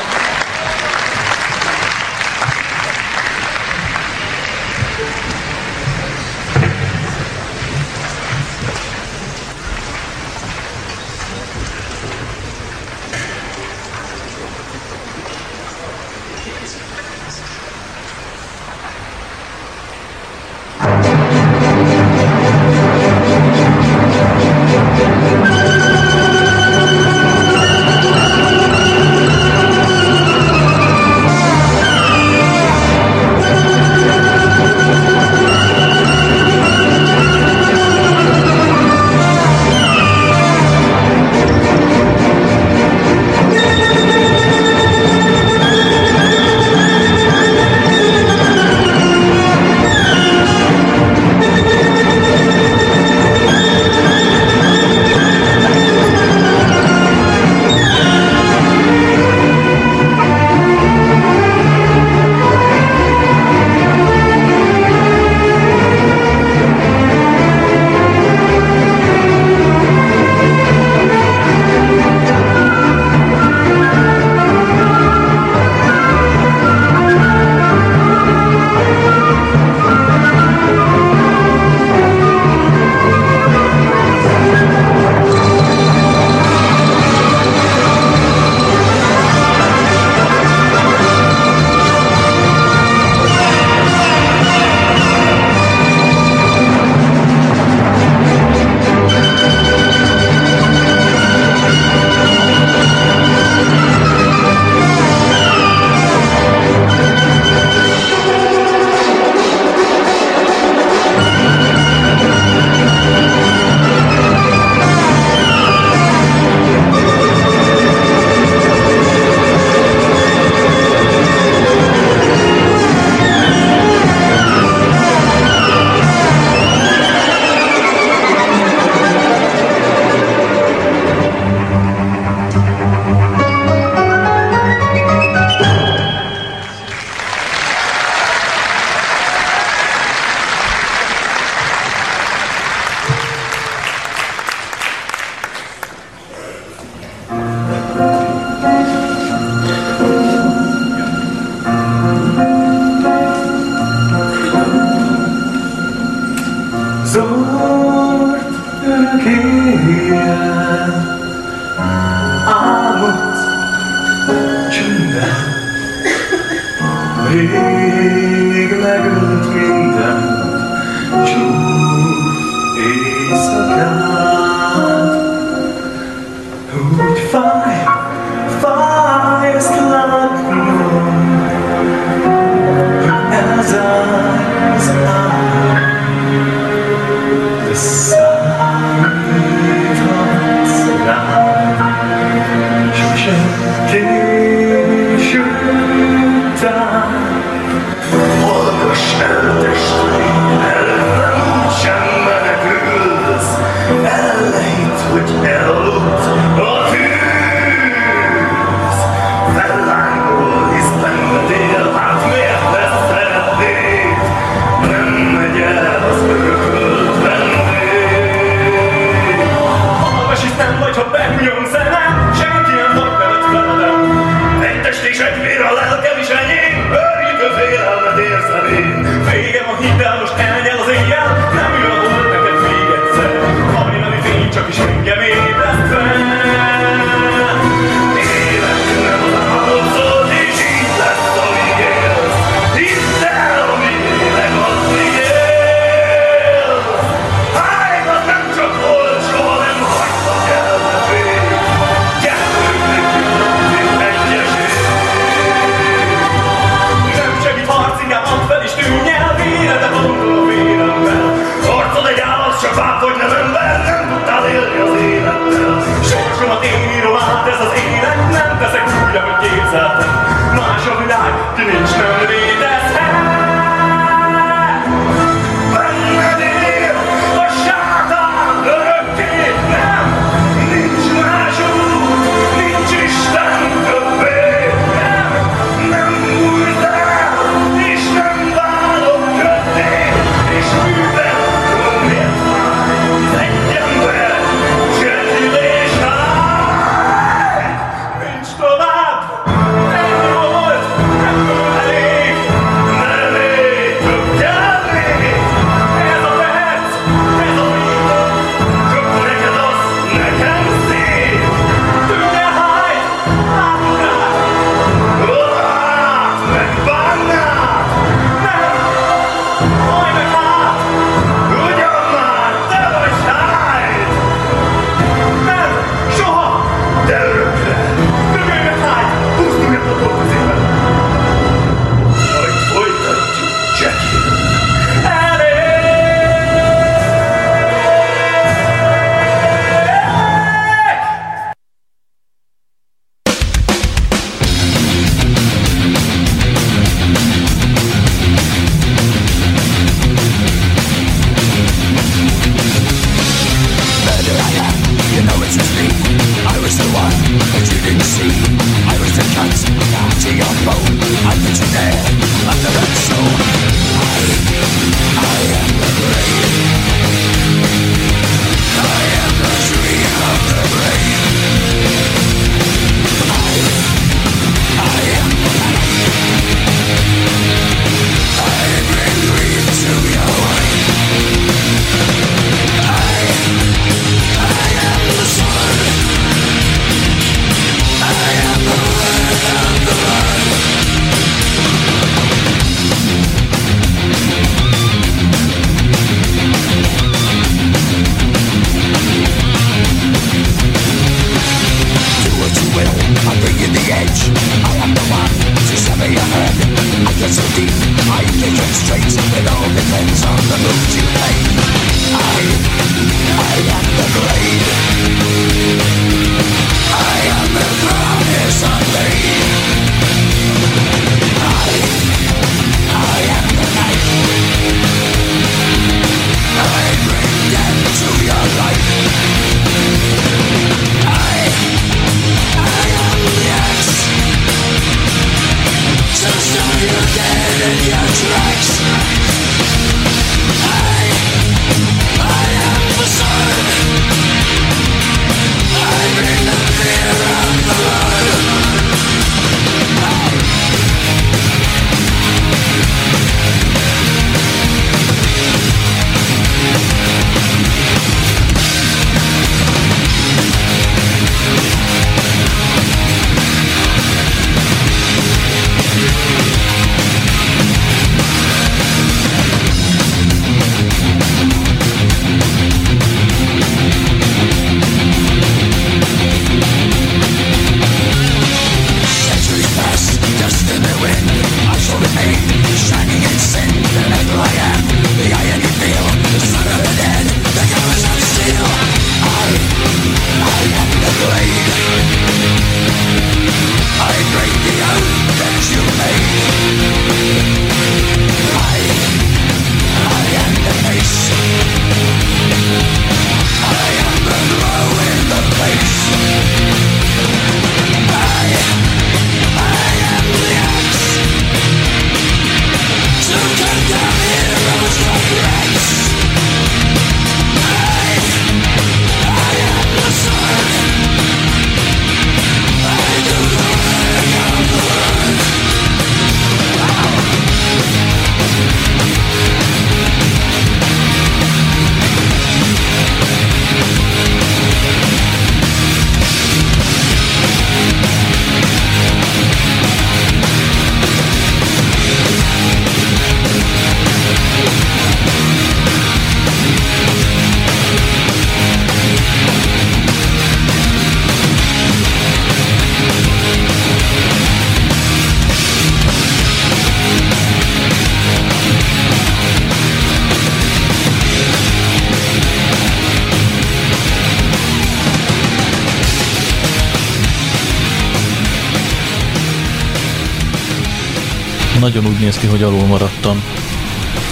Hogy 572.60 572.68
alul 572.68 572.88
maradtam. 572.88 573.42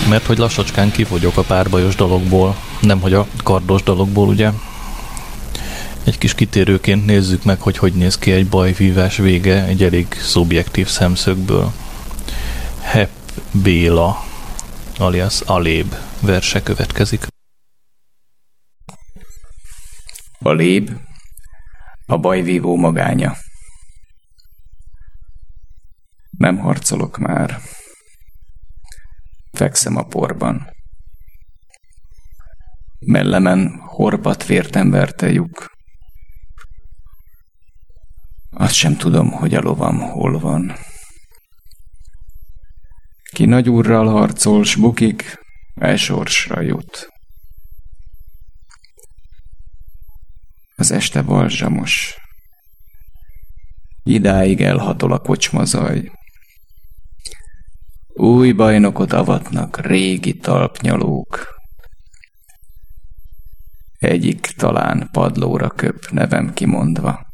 Mert 0.09 0.25
hogy 0.25 0.37
lassacskán 0.37 0.91
kifogyok 0.91 1.37
a 1.37 1.41
párbajos 1.41 1.95
dologból, 1.95 2.55
nem 2.81 2.99
hogy 3.01 3.13
a 3.13 3.27
kardos 3.43 3.83
dologból, 3.83 4.27
ugye? 4.27 4.51
Egy 6.03 6.17
kis 6.17 6.35
kitérőként 6.35 7.05
nézzük 7.05 7.43
meg, 7.43 7.61
hogy 7.61 7.77
hogy 7.77 7.93
néz 7.93 8.17
ki 8.17 8.31
egy 8.31 8.47
bajvívás 8.47 9.17
vége 9.17 9.63
egy 9.63 9.83
elég 9.83 10.07
szubjektív 10.19 10.87
szemszögből. 10.87 11.71
Hep 12.81 13.09
Béla, 13.51 14.25
alias 14.97 15.41
Aléb 15.41 15.95
verse 16.19 16.63
következik. 16.63 17.27
A 20.39 20.51
léb, 20.51 20.89
a 22.05 22.17
bajvívó 22.17 22.75
magánya. 22.75 23.35
Nem 26.37 26.57
harcolok 26.57 27.17
már. 27.17 27.61
Fekszem 29.57 29.95
a 29.95 30.03
porban. 30.03 30.69
Mellemen 32.99 33.79
horpat 33.79 34.45
vértem 34.45 34.89
verte 34.89 35.29
lyuk. 35.29 35.71
Azt 38.51 38.73
sem 38.73 38.95
tudom, 38.95 39.31
hogy 39.31 39.53
a 39.53 39.61
lovam 39.61 39.99
hol 39.99 40.39
van. 40.39 40.73
Ki 43.31 43.45
nagy 43.45 43.69
úrral 43.69 44.07
harcol, 44.07 44.63
s 44.63 44.75
bukik, 44.75 45.39
elsorsra 45.75 46.61
jut. 46.61 47.09
Az 50.75 50.91
este 50.91 51.21
balzsamos. 51.21 52.15
Idáig 54.03 54.61
elhatol 54.61 55.11
a 55.11 55.19
kocsmazaj. 55.19 56.11
Új 58.19 58.51
bajnokot 58.51 59.13
avatnak 59.13 59.79
régi 59.85 60.37
talpnyalók. 60.37 61.55
Egyik 63.99 64.45
talán 64.45 65.09
padlóra 65.11 65.69
köp, 65.69 66.09
nevem 66.09 66.53
kimondva. 66.53 67.25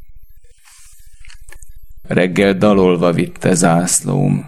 Reggel 2.02 2.54
dalolva 2.54 3.12
vitte 3.12 3.54
zászlóm, 3.54 4.46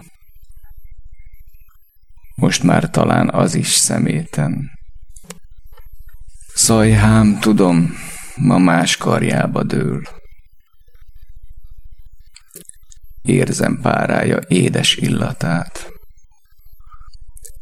most 2.34 2.62
már 2.62 2.90
talán 2.90 3.28
az 3.30 3.54
is 3.54 3.68
szeméten. 3.68 4.70
Szajhám, 6.54 7.38
tudom, 7.40 7.94
ma 8.36 8.58
más 8.58 8.96
karjába 8.96 9.62
dől. 9.62 10.02
érzem 13.22 13.80
párája 13.82 14.38
édes 14.48 14.96
illatát, 14.96 15.95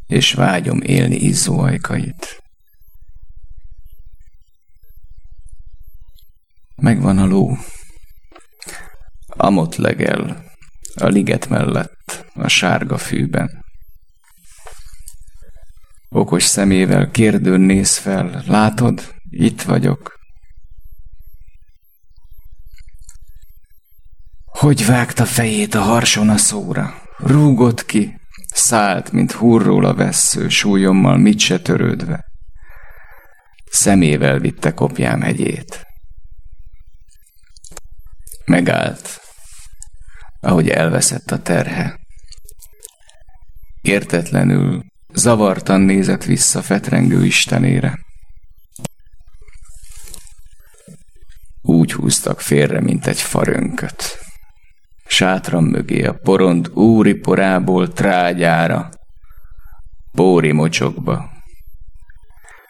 és 0.07 0.33
vágyom 0.33 0.81
élni 0.81 1.15
izzó 1.15 1.59
ajkait. 1.59 2.43
Megvan 6.75 7.17
a 7.17 7.25
ló. 7.25 7.57
Amott 9.27 9.75
legel, 9.75 10.43
a 10.95 11.05
liget 11.05 11.49
mellett, 11.49 12.25
a 12.33 12.47
sárga 12.47 12.97
fűben. 12.97 13.63
Okos 16.09 16.43
szemével 16.43 17.11
kérdőn 17.11 17.61
néz 17.61 17.97
fel, 17.97 18.43
látod, 18.47 19.13
itt 19.29 19.61
vagyok. 19.61 20.19
Hogy 24.45 24.85
vágta 24.85 25.25
fejét 25.25 25.73
a 25.73 25.81
harson 25.81 26.29
a 26.29 26.37
szóra? 26.37 27.01
Rúgott 27.17 27.85
ki, 27.85 28.19
szállt, 28.55 29.11
mint 29.11 29.31
hurról 29.31 29.85
a 29.85 29.93
vessző, 29.93 30.49
súlyommal 30.49 31.17
mit 31.17 31.39
se 31.39 31.59
törődve. 31.59 32.25
Szemével 33.69 34.39
vitte 34.39 34.73
kopjám 34.73 35.21
hegyét. 35.21 35.87
Megállt, 38.45 39.21
ahogy 40.39 40.69
elveszett 40.69 41.31
a 41.31 41.41
terhe. 41.41 41.99
Értetlenül, 43.81 44.83
zavartan 45.13 45.81
nézett 45.81 46.23
vissza 46.23 46.61
fetrengő 46.61 47.25
istenére. 47.25 47.99
Úgy 51.61 51.93
húztak 51.93 52.41
félre, 52.41 52.81
mint 52.81 53.07
egy 53.07 53.21
farönköt. 53.21 54.24
Sátram 55.15 55.65
mögé 55.65 56.05
a 56.05 56.13
porond 56.13 56.69
úri 56.73 57.13
porából 57.13 57.93
trágyára, 57.93 58.89
bóri 60.11 60.51
mocsokba. 60.51 61.29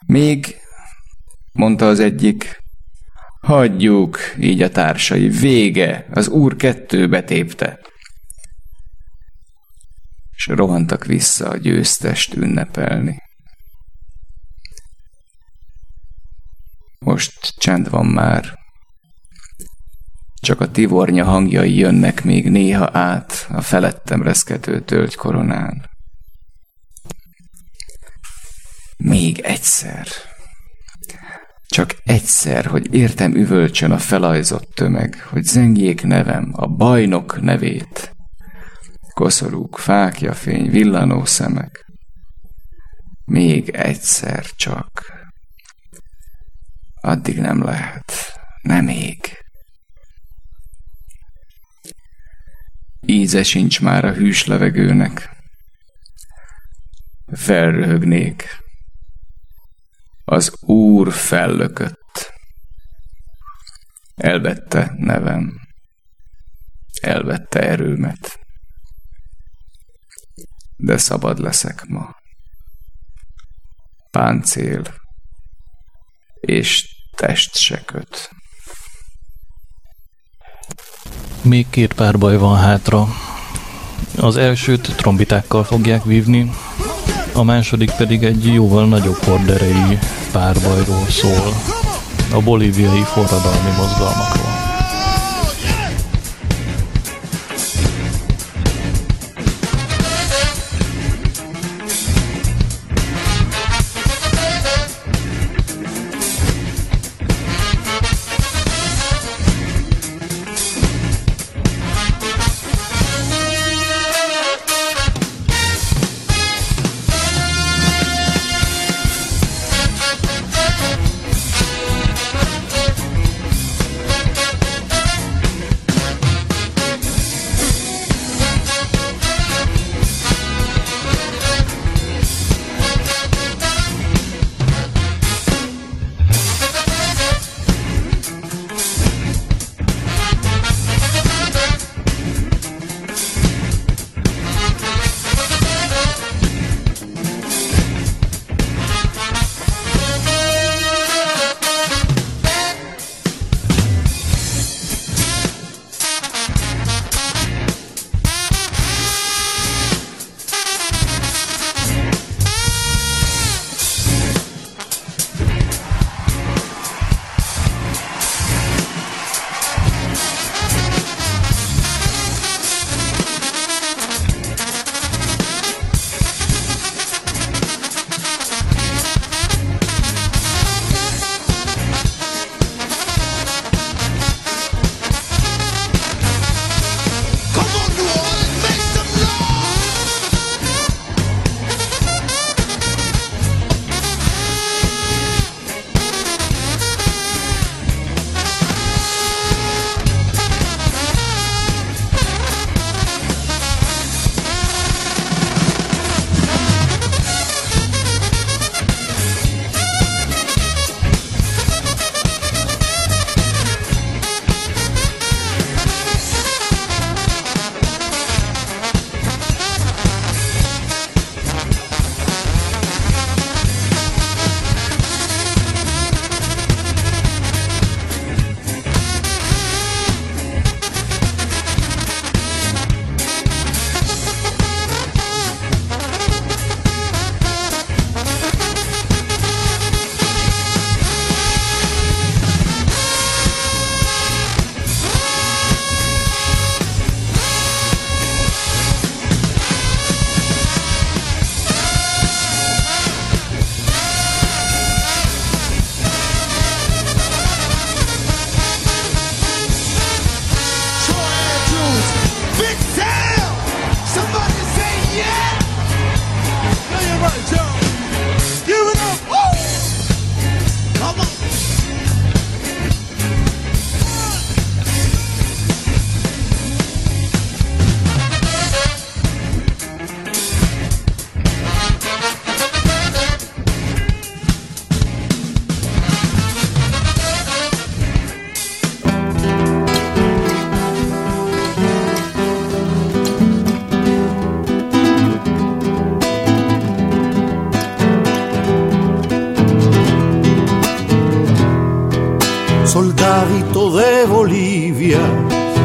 Még, 0.06 0.56
mondta 1.54 1.88
az 1.88 2.00
egyik, 2.00 2.64
hagyjuk, 3.42 4.18
így 4.40 4.62
a 4.62 4.70
társai, 4.70 5.28
vége, 5.30 6.08
az 6.12 6.28
úr 6.28 6.56
kettőbe 6.56 7.24
tépte. 7.24 7.80
És 10.36 10.48
rohantak 10.48 11.06
vissza 11.06 11.50
a 11.50 11.58
győztest 11.58 12.34
ünnepelni. 12.34 13.22
Most 17.00 17.54
csend 17.58 17.90
van 17.90 18.06
már, 18.06 18.65
csak 20.46 20.62
a 20.62 20.72
tivornya 20.72 21.24
hangjai 21.24 21.78
jönnek 21.78 22.24
még 22.24 22.50
néha 22.50 22.90
át 22.92 23.48
a 23.50 23.62
felettem 23.62 24.22
reszkető 24.22 24.82
tölgy 24.82 25.16
koronán. 25.16 25.90
Még 28.98 29.40
egyszer. 29.40 30.08
Csak 31.68 31.96
egyszer, 32.04 32.66
hogy 32.66 32.94
értem 32.94 33.36
üvölcsön 33.36 33.92
a 33.92 33.98
felajzott 33.98 34.72
tömeg, 34.74 35.22
hogy 35.30 35.44
zengjék 35.44 36.04
nevem, 36.04 36.52
a 36.56 36.68
bajnok 36.68 37.42
nevét. 37.42 38.16
Koszorúk, 39.14 39.78
fákja 39.78 40.34
fény, 40.34 40.70
villanó 40.70 41.26
szemek. 41.26 41.86
Még 43.26 43.70
egyszer 43.70 44.46
csak. 44.56 45.14
Addig 47.02 47.40
nem 47.40 47.64
lehet. 47.64 48.14
Nem 48.62 48.86
még. 48.86 49.45
Íze 53.06 53.44
sincs 53.44 53.82
már 53.82 54.06
a 54.06 54.14
hűs 54.14 54.46
levegőnek. 54.46 55.30
Felröhögnék. 57.32 58.64
Az 60.26 60.56
Úr 60.62 61.14
fellökött. 61.14 62.34
Elvette 64.16 64.94
nevem. 64.98 65.60
Elvette 67.02 67.60
erőmet. 67.60 68.40
De 70.78 70.98
szabad 70.98 71.40
leszek 71.40 71.86
ma. 71.86 72.16
Páncél 74.12 74.84
és 76.40 76.96
test 77.16 77.56
se 77.56 77.82
köt. 77.86 78.30
Még 81.46 81.66
két 81.70 81.94
párbaj 81.94 82.38
van 82.38 82.58
hátra. 82.58 83.08
Az 84.18 84.38
elsőt 84.38 84.96
trombitákkal 84.96 85.64
fogják 85.64 86.04
vívni, 86.04 86.52
a 87.34 87.44
második 87.44 87.92
pedig 87.92 88.24
egy 88.24 88.54
jóval 88.54 88.86
nagyobb 88.86 89.18
horderejű 89.18 89.98
párbajról 90.32 91.06
szól. 91.10 91.54
A 92.34 92.42
bolíviai 92.42 93.04
forradalmi 93.04 93.70
mozgalmakról. 93.78 94.55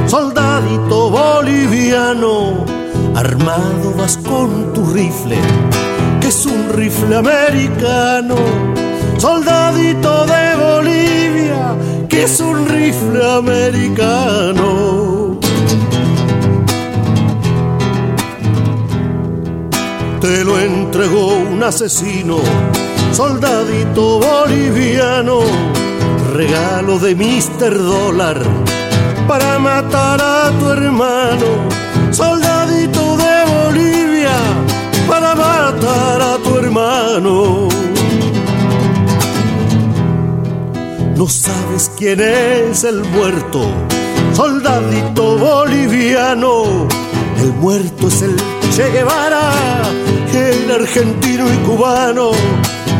Soldadito 0.07 1.11
boliviano, 1.11 2.65
armado 3.15 3.95
vas 3.97 4.17
con 4.17 4.73
tu 4.73 4.85
rifle, 4.93 5.37
que 6.21 6.29
es 6.29 6.47
un 6.47 6.69
rifle 6.71 7.17
americano. 7.17 8.37
Soldadito 9.19 10.27
de 10.27 10.57
Bolivia, 10.57 11.77
que 12.09 12.25
es 12.25 12.41
un 12.41 12.67
rifle 12.67 13.21
americano. 13.39 15.39
Te 20.21 20.45
lo 20.45 20.59
entregó 20.59 21.35
un 21.53 21.63
asesino, 21.63 22.39
soldadito 23.13 24.21
boliviano, 24.21 25.41
regalo 26.41 26.99
de 26.99 27.15
Mr. 27.15 27.77
Dólar 27.77 28.39
para 29.29 29.59
matar 29.59 30.19
a 30.23 30.51
tu 30.59 30.71
hermano, 30.71 31.49
soldadito 32.11 33.03
de 33.23 33.35
Bolivia, 33.53 34.39
para 35.07 35.35
matar 35.35 36.23
a 36.23 36.39
tu 36.43 36.57
hermano. 36.57 37.69
No 41.15 41.29
sabes 41.29 41.91
quién 41.99 42.21
es 42.21 42.85
el 42.85 43.05
muerto, 43.05 43.61
soldadito 44.33 45.37
boliviano. 45.37 46.89
El 47.37 47.53
muerto 47.65 48.09
es 48.09 48.23
el 48.23 48.37
Che 48.75 48.91
Guevara, 48.91 49.53
el 50.33 50.71
argentino 50.73 51.45
y 51.53 51.57
cubano. 51.67 52.31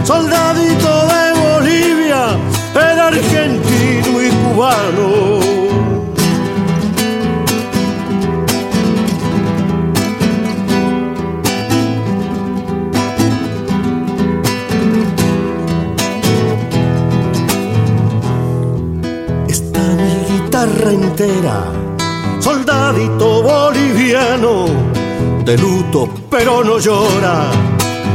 Soldadito 0.05 1.07
de 1.07 1.30
el 2.75 2.99
argentino 3.01 4.23
y 4.23 4.31
cubano. 4.31 5.41
Está 19.49 19.81
mi 19.81 20.33
guitarra 20.33 20.93
entera, 20.93 21.65
soldadito 22.41 23.43
boliviano, 23.43 24.67
de 25.45 25.59
luto 25.59 26.09
pero 26.31 26.63
no 26.63 26.79
llora, 26.79 27.51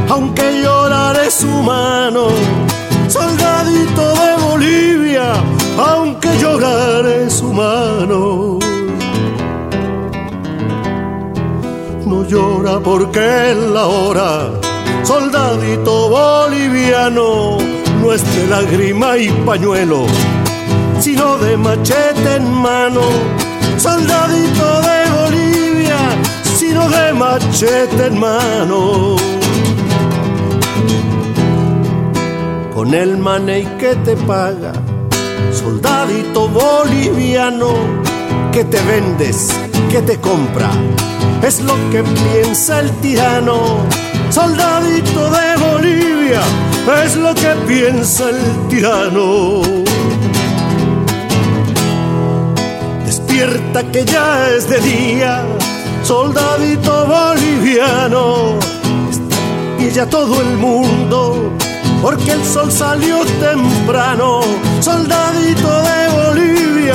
aunque 0.08 0.62
llorar 0.62 1.16
es 1.16 1.44
humano. 1.44 2.28
Soldadito 3.08 4.14
de 4.16 4.35
Bolivia, 4.56 5.34
aunque 5.76 6.30
llorar 6.38 7.04
es 7.06 7.42
humano. 7.42 8.58
No 12.06 12.24
llora 12.26 12.80
porque 12.80 13.50
es 13.50 13.56
la 13.58 13.84
hora, 13.84 14.48
soldadito 15.02 16.08
boliviano, 16.08 17.58
no 18.00 18.12
es 18.14 18.22
de 18.34 18.46
lágrima 18.46 19.18
y 19.18 19.28
pañuelo, 19.44 20.06
sino 21.00 21.36
de 21.36 21.58
machete 21.58 22.36
en 22.36 22.50
mano. 22.50 23.02
Soldadito 23.76 24.80
de 24.88 24.98
Bolivia, 25.20 25.98
sino 26.56 26.88
de 26.88 27.12
machete 27.12 28.06
en 28.06 28.18
mano. 28.18 29.35
Con 32.76 32.92
el 32.92 33.16
money 33.16 33.64
que 33.78 33.94
te 34.04 34.14
paga, 34.28 34.74
soldadito 35.50 36.46
boliviano, 36.46 37.72
que 38.52 38.64
te 38.64 38.78
vendes, 38.82 39.48
que 39.90 40.02
te 40.02 40.20
compra, 40.20 40.68
es 41.42 41.62
lo 41.62 41.72
que 41.90 42.02
piensa 42.02 42.80
el 42.80 42.90
tirano. 43.00 43.78
Soldadito 44.28 45.30
de 45.30 45.56
Bolivia, 45.56 46.42
es 47.02 47.16
lo 47.16 47.34
que 47.34 47.54
piensa 47.66 48.28
el 48.28 48.68
tirano. 48.68 49.62
Despierta 53.06 53.90
que 53.90 54.04
ya 54.04 54.50
es 54.50 54.68
de 54.68 54.80
día, 54.80 55.46
soldadito 56.02 57.06
boliviano. 57.06 58.58
Y 59.78 59.88
ya 59.88 60.04
todo 60.04 60.42
el 60.42 60.58
mundo, 60.58 61.52
porque 62.02 62.32
el 62.32 62.44
sol 62.44 62.70
salió 62.70 63.24
temprano, 63.40 64.40
soldadito 64.80 65.68
de 65.82 66.08
Bolivia, 66.28 66.94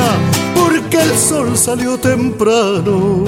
porque 0.56 1.02
el 1.02 1.18
sol 1.18 1.58
salió 1.58 1.98
temprano. 1.98 3.26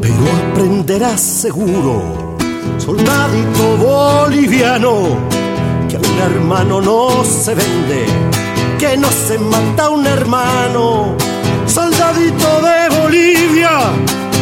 Pero 0.00 0.24
aprenderás 0.50 1.20
seguro, 1.20 2.36
soldadito 2.78 3.76
boliviano, 3.76 5.37
que 5.88 5.96
a 5.96 6.00
un 6.00 6.18
hermano 6.20 6.80
no 6.80 7.24
se 7.24 7.54
vende, 7.54 8.06
que 8.78 8.96
no 8.96 9.08
se 9.10 9.38
mata 9.38 9.84
a 9.84 9.90
un 9.90 10.06
hermano. 10.06 11.16
Soldadito 11.66 12.60
de 12.60 13.00
Bolivia, 13.00 13.70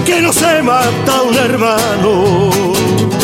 que 0.04 0.20
no 0.20 0.32
se 0.32 0.62
mata 0.62 1.18
a 1.18 1.22
un 1.22 1.34
hermano. 1.34 3.15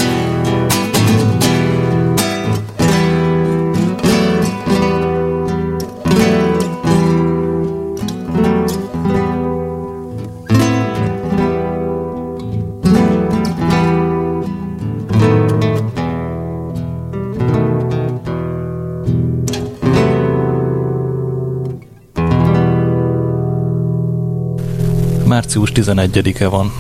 Március 25.77 26.11
11-e 26.13 26.47
van. 26.47 26.73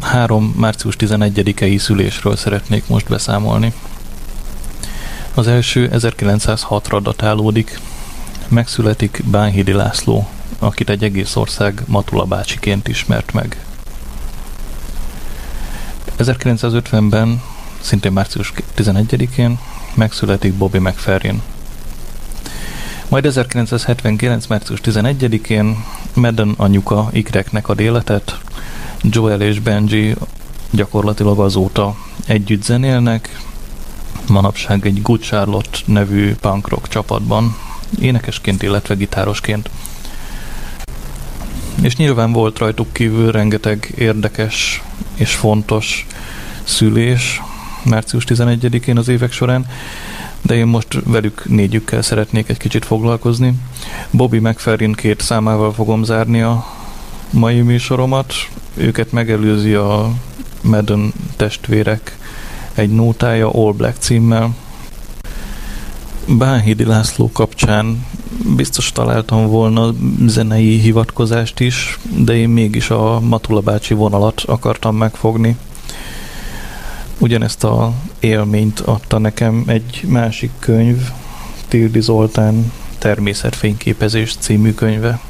Három 0.00 0.54
március 0.56 0.96
11-i 0.98 1.78
szülésről 1.78 2.36
szeretnék 2.36 2.86
most 2.86 3.08
beszámolni. 3.08 3.72
Az 5.34 5.46
első 5.46 5.90
1906-ra 5.92 7.00
datálódik. 7.02 7.80
Megszületik 8.48 9.22
Bánhidi 9.24 9.72
László, 9.72 10.28
akit 10.58 10.90
egy 10.90 11.04
egész 11.04 11.36
ország 11.36 11.82
Matula 11.86 12.24
bácsiként 12.24 12.88
ismert 12.88 13.32
meg. 13.32 13.64
1950-ben, 16.18 17.42
szintén 17.80 18.12
március 18.12 18.52
11-én 18.76 19.58
megszületik 19.94 20.52
Bobby 20.54 20.78
McFerrin. 20.78 21.42
Majd 23.10 23.26
1979. 23.26 24.46
március 24.46 24.80
11-én 24.84 25.84
Madden 26.14 26.54
anyuka 26.56 27.08
ikreknek 27.12 27.68
ad 27.68 27.80
életet, 27.80 28.38
Joel 29.02 29.40
és 29.40 29.60
Benji 29.60 30.14
gyakorlatilag 30.70 31.38
azóta 31.40 31.96
együtt 32.26 32.62
zenélnek, 32.62 33.40
manapság 34.28 34.86
egy 34.86 35.02
Good 35.02 35.20
Charlotte 35.20 35.78
nevű 35.84 36.34
punk 36.34 36.68
rock 36.68 36.88
csapatban, 36.88 37.56
énekesként, 38.00 38.62
illetve 38.62 38.94
gitárosként. 38.94 39.70
És 41.82 41.96
nyilván 41.96 42.32
volt 42.32 42.58
rajtuk 42.58 42.92
kívül 42.92 43.30
rengeteg 43.30 43.92
érdekes 43.96 44.82
és 45.14 45.34
fontos 45.34 46.06
szülés 46.64 47.42
március 47.84 48.24
11-én 48.28 48.98
az 48.98 49.08
évek 49.08 49.32
során, 49.32 49.66
de 50.42 50.54
én 50.54 50.66
most 50.66 50.98
velük 51.04 51.44
négyükkel 51.48 52.02
szeretnék 52.02 52.48
egy 52.48 52.56
kicsit 52.56 52.84
foglalkozni. 52.84 53.54
Bobby 54.10 54.38
McFerrin 54.38 54.92
két 54.92 55.20
számával 55.20 55.72
fogom 55.72 56.02
zárni 56.02 56.40
a 56.40 56.66
mai 57.30 57.60
műsoromat. 57.60 58.32
Őket 58.74 59.12
megelőzi 59.12 59.74
a 59.74 60.12
Madden 60.62 61.12
testvérek 61.36 62.18
egy 62.74 62.90
nótája 62.90 63.50
All 63.50 63.72
Black 63.72 63.96
címmel. 63.98 64.54
Bánhidi 66.28 66.84
László 66.84 67.30
kapcsán 67.32 68.06
biztos 68.56 68.92
találtam 68.92 69.46
volna 69.46 69.94
zenei 70.26 70.78
hivatkozást 70.78 71.60
is, 71.60 71.98
de 72.18 72.36
én 72.36 72.48
mégis 72.48 72.90
a 72.90 73.20
Matula 73.20 73.60
bácsi 73.60 73.94
vonalat 73.94 74.42
akartam 74.46 74.96
megfogni. 74.96 75.56
Ugyanezt 77.20 77.64
a 77.64 77.92
élményt 78.20 78.80
adta 78.80 79.18
nekem 79.18 79.64
egy 79.66 80.04
másik 80.06 80.50
könyv, 80.58 81.10
Tildi 81.68 82.00
Zoltán 82.00 82.72
Természetfényképezés 82.98 84.36
című 84.38 84.74
könyve. 84.74 85.20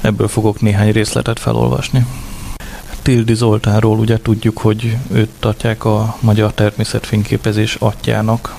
Ebből 0.00 0.28
fogok 0.28 0.60
néhány 0.60 0.92
részletet 0.92 1.38
felolvasni. 1.38 2.06
Tildi 3.02 3.34
Zoltánról 3.34 3.98
ugye 3.98 4.18
tudjuk, 4.20 4.58
hogy 4.58 4.96
őt 5.12 5.30
tartják 5.38 5.84
a 5.84 6.16
magyar 6.20 6.52
természetfényképezés 6.52 7.74
atyának. 7.74 8.56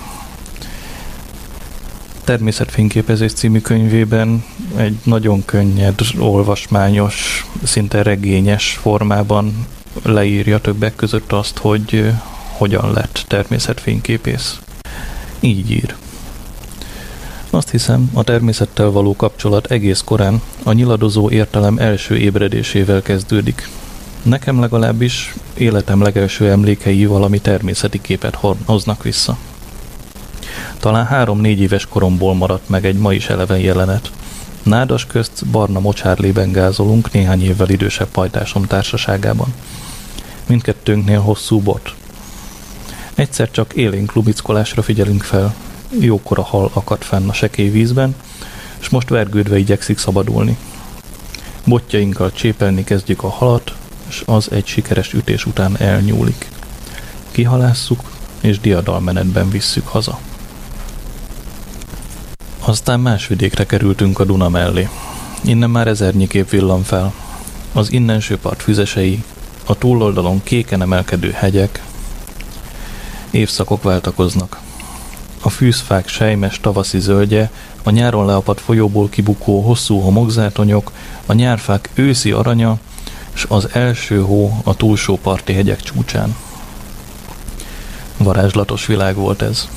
Természetfényképezés 2.23 3.33
című 3.33 3.59
könyvében 3.59 4.43
egy 4.75 4.97
nagyon 5.03 5.45
könnyed, 5.45 5.99
olvasmányos, 6.19 7.47
szinte 7.63 8.01
regényes 8.01 8.79
formában 8.81 9.65
leírja 10.03 10.59
többek 10.59 10.95
között 10.95 11.31
azt, 11.31 11.57
hogy 11.57 12.11
hogyan 12.57 12.93
lett 12.93 13.23
természetfényképész. 13.27 14.59
Így 15.39 15.71
ír. 15.71 15.95
Azt 17.49 17.69
hiszem, 17.69 18.09
a 18.13 18.23
természettel 18.23 18.89
való 18.89 19.15
kapcsolat 19.15 19.71
egész 19.71 20.01
korán 20.05 20.41
a 20.63 20.71
nyiladozó 20.71 21.29
értelem 21.29 21.77
első 21.77 22.17
ébredésével 22.17 23.01
kezdődik. 23.01 23.69
Nekem 24.21 24.59
legalábbis 24.59 25.33
életem 25.53 26.01
legelső 26.01 26.49
emlékei 26.49 27.05
valami 27.05 27.39
természeti 27.39 28.01
képet 28.01 28.37
hoznak 28.65 29.03
vissza. 29.03 29.37
Talán 30.79 31.05
három-négy 31.05 31.59
éves 31.59 31.85
koromból 31.85 32.33
maradt 32.33 32.69
meg 32.69 32.85
egy 32.85 32.97
ma 32.97 33.13
is 33.13 33.29
eleven 33.29 33.59
jelenet. 33.59 34.11
Nádas 34.63 35.05
közt 35.05 35.45
barna 35.45 35.79
mocsárlében 35.79 36.51
gázolunk 36.51 37.11
néhány 37.11 37.43
évvel 37.43 37.69
idősebb 37.69 38.07
pajtásom 38.07 38.65
társaságában. 38.65 39.53
Mindkettőnknél 40.49 41.19
hosszú 41.19 41.59
bot. 41.59 41.95
Egyszer 43.15 43.51
csak 43.51 43.73
élénk 43.73 44.13
lubickolásra 44.13 44.81
figyelünk 44.81 45.23
fel. 45.23 45.55
Jókora 45.99 46.43
hal 46.43 46.71
akad 46.73 47.01
fenn 47.01 47.29
a 47.29 47.33
sekély 47.33 47.69
vízben, 47.69 48.15
és 48.79 48.89
most 48.89 49.09
vergődve 49.09 49.57
igyekszik 49.57 49.97
szabadulni. 49.97 50.57
Botjainkkal 51.65 52.31
csépelni 52.31 52.83
kezdjük 52.83 53.23
a 53.23 53.29
halat, 53.29 53.75
és 54.07 54.23
az 54.25 54.51
egy 54.51 54.65
sikeres 54.65 55.13
ütés 55.13 55.45
után 55.45 55.77
elnyúlik. 55.77 56.47
Kihalásszuk, 57.31 58.11
és 58.41 58.59
diadalmenetben 58.59 59.49
visszük 59.49 59.87
haza. 59.87 60.19
Aztán 62.59 62.99
más 62.99 63.27
vidékre 63.27 63.65
kerültünk 63.65 64.19
a 64.19 64.25
Duna 64.25 64.49
mellé. 64.49 64.89
Innen 65.41 65.69
már 65.69 65.87
ezernyi 65.87 66.27
kép 66.27 66.49
villan 66.49 66.83
fel. 66.83 67.13
Az 67.73 67.91
innenső 67.91 68.37
part 68.37 68.61
füzesei, 68.61 69.23
a 69.69 69.75
túloldalon 69.77 70.43
kéken 70.43 70.81
emelkedő 70.81 71.31
hegyek, 71.31 71.83
évszakok 73.31 73.83
váltakoznak. 73.83 74.59
A 75.41 75.49
fűzfák 75.49 76.07
sejmes 76.07 76.59
tavaszi 76.59 76.99
zöldje, 76.99 77.51
a 77.83 77.89
nyáron 77.89 78.25
leapadt 78.25 78.59
folyóból 78.59 79.09
kibukó 79.09 79.61
hosszú 79.61 79.99
homokzátonyok, 79.99 80.91
a 81.25 81.33
nyárfák 81.33 81.89
őszi 81.93 82.31
aranya, 82.31 82.77
és 83.33 83.45
az 83.49 83.69
első 83.73 84.21
hó 84.21 84.61
a 84.63 84.75
túlsó 84.75 85.17
parti 85.17 85.53
hegyek 85.53 85.81
csúcsán. 85.81 86.35
Varázslatos 88.17 88.85
világ 88.85 89.15
volt 89.15 89.41
ez. 89.41 89.69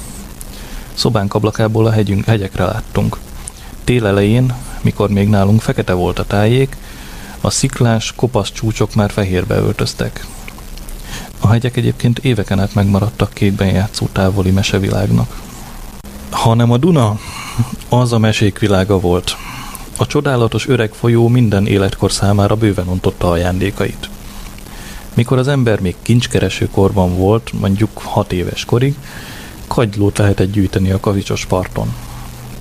Szobánk 0.94 1.34
ablakából 1.34 1.86
a 1.86 1.90
hegyünk, 1.90 2.24
hegyekre 2.24 2.64
láttunk. 2.64 3.18
Tél 3.84 4.50
mikor 4.82 5.10
még 5.10 5.28
nálunk 5.28 5.60
fekete 5.60 5.92
volt 5.92 6.18
a 6.18 6.24
tájék, 6.24 6.76
a 7.44 7.50
sziklás, 7.50 8.12
kopasz 8.16 8.52
csúcsok 8.52 8.94
már 8.94 9.10
fehérbe 9.10 9.54
öltöztek. 9.54 10.26
A 11.40 11.48
hegyek 11.48 11.76
egyébként 11.76 12.18
éveken 12.18 12.60
át 12.60 12.74
megmaradtak 12.74 13.32
kékben 13.32 13.68
játszó 13.68 14.08
távoli 14.12 14.50
mesevilágnak. 14.50 15.40
Hanem 16.30 16.70
a 16.70 16.76
Duna, 16.76 17.18
az 17.88 18.12
a 18.12 18.18
mesék 18.18 18.58
világa 18.58 19.00
volt. 19.00 19.36
A 19.96 20.06
csodálatos 20.06 20.68
öreg 20.68 20.92
folyó 20.92 21.28
minden 21.28 21.66
életkor 21.66 22.12
számára 22.12 22.56
bőven 22.56 22.88
ontotta 22.88 23.30
ajándékait. 23.30 24.08
Mikor 25.14 25.38
az 25.38 25.48
ember 25.48 25.80
még 25.80 25.94
kincskereső 26.02 26.68
korban 26.68 27.16
volt, 27.16 27.52
mondjuk 27.60 27.90
hat 27.94 28.32
éves 28.32 28.64
korig, 28.64 28.94
kagylót 29.66 30.18
lehetett 30.18 30.52
gyűjteni 30.52 30.90
a 30.90 31.00
kavicsos 31.00 31.46
parton. 31.46 31.94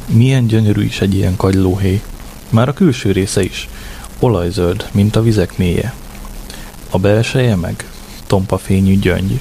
Milyen 0.05 0.47
gyönyörű 0.47 0.83
is 0.83 1.01
egy 1.01 1.15
ilyen 1.15 1.35
kagylóhely. 1.35 2.01
Már 2.49 2.67
a 2.67 2.73
külső 2.73 3.11
része 3.11 3.43
is. 3.43 3.69
Olajzöld, 4.23 4.89
mint 4.91 5.15
a 5.15 5.21
vizek 5.21 5.57
mélye. 5.57 5.93
A 6.89 6.97
belseje 6.97 7.55
meg 7.55 7.89
tompa 8.27 8.57
fényű 8.57 8.99
gyöngy. 8.99 9.39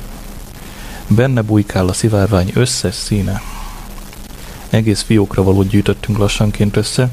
Benne 1.09 1.43
bujkál 1.43 1.89
a 1.89 1.93
szivárvány 1.93 2.51
összes 2.55 2.95
színe. 2.95 3.43
Egész 4.71 5.03
fiókra 5.03 5.43
való 5.43 5.63
gyűjtöttünk 5.63 6.19
lassanként 6.19 6.77
össze, 6.77 7.09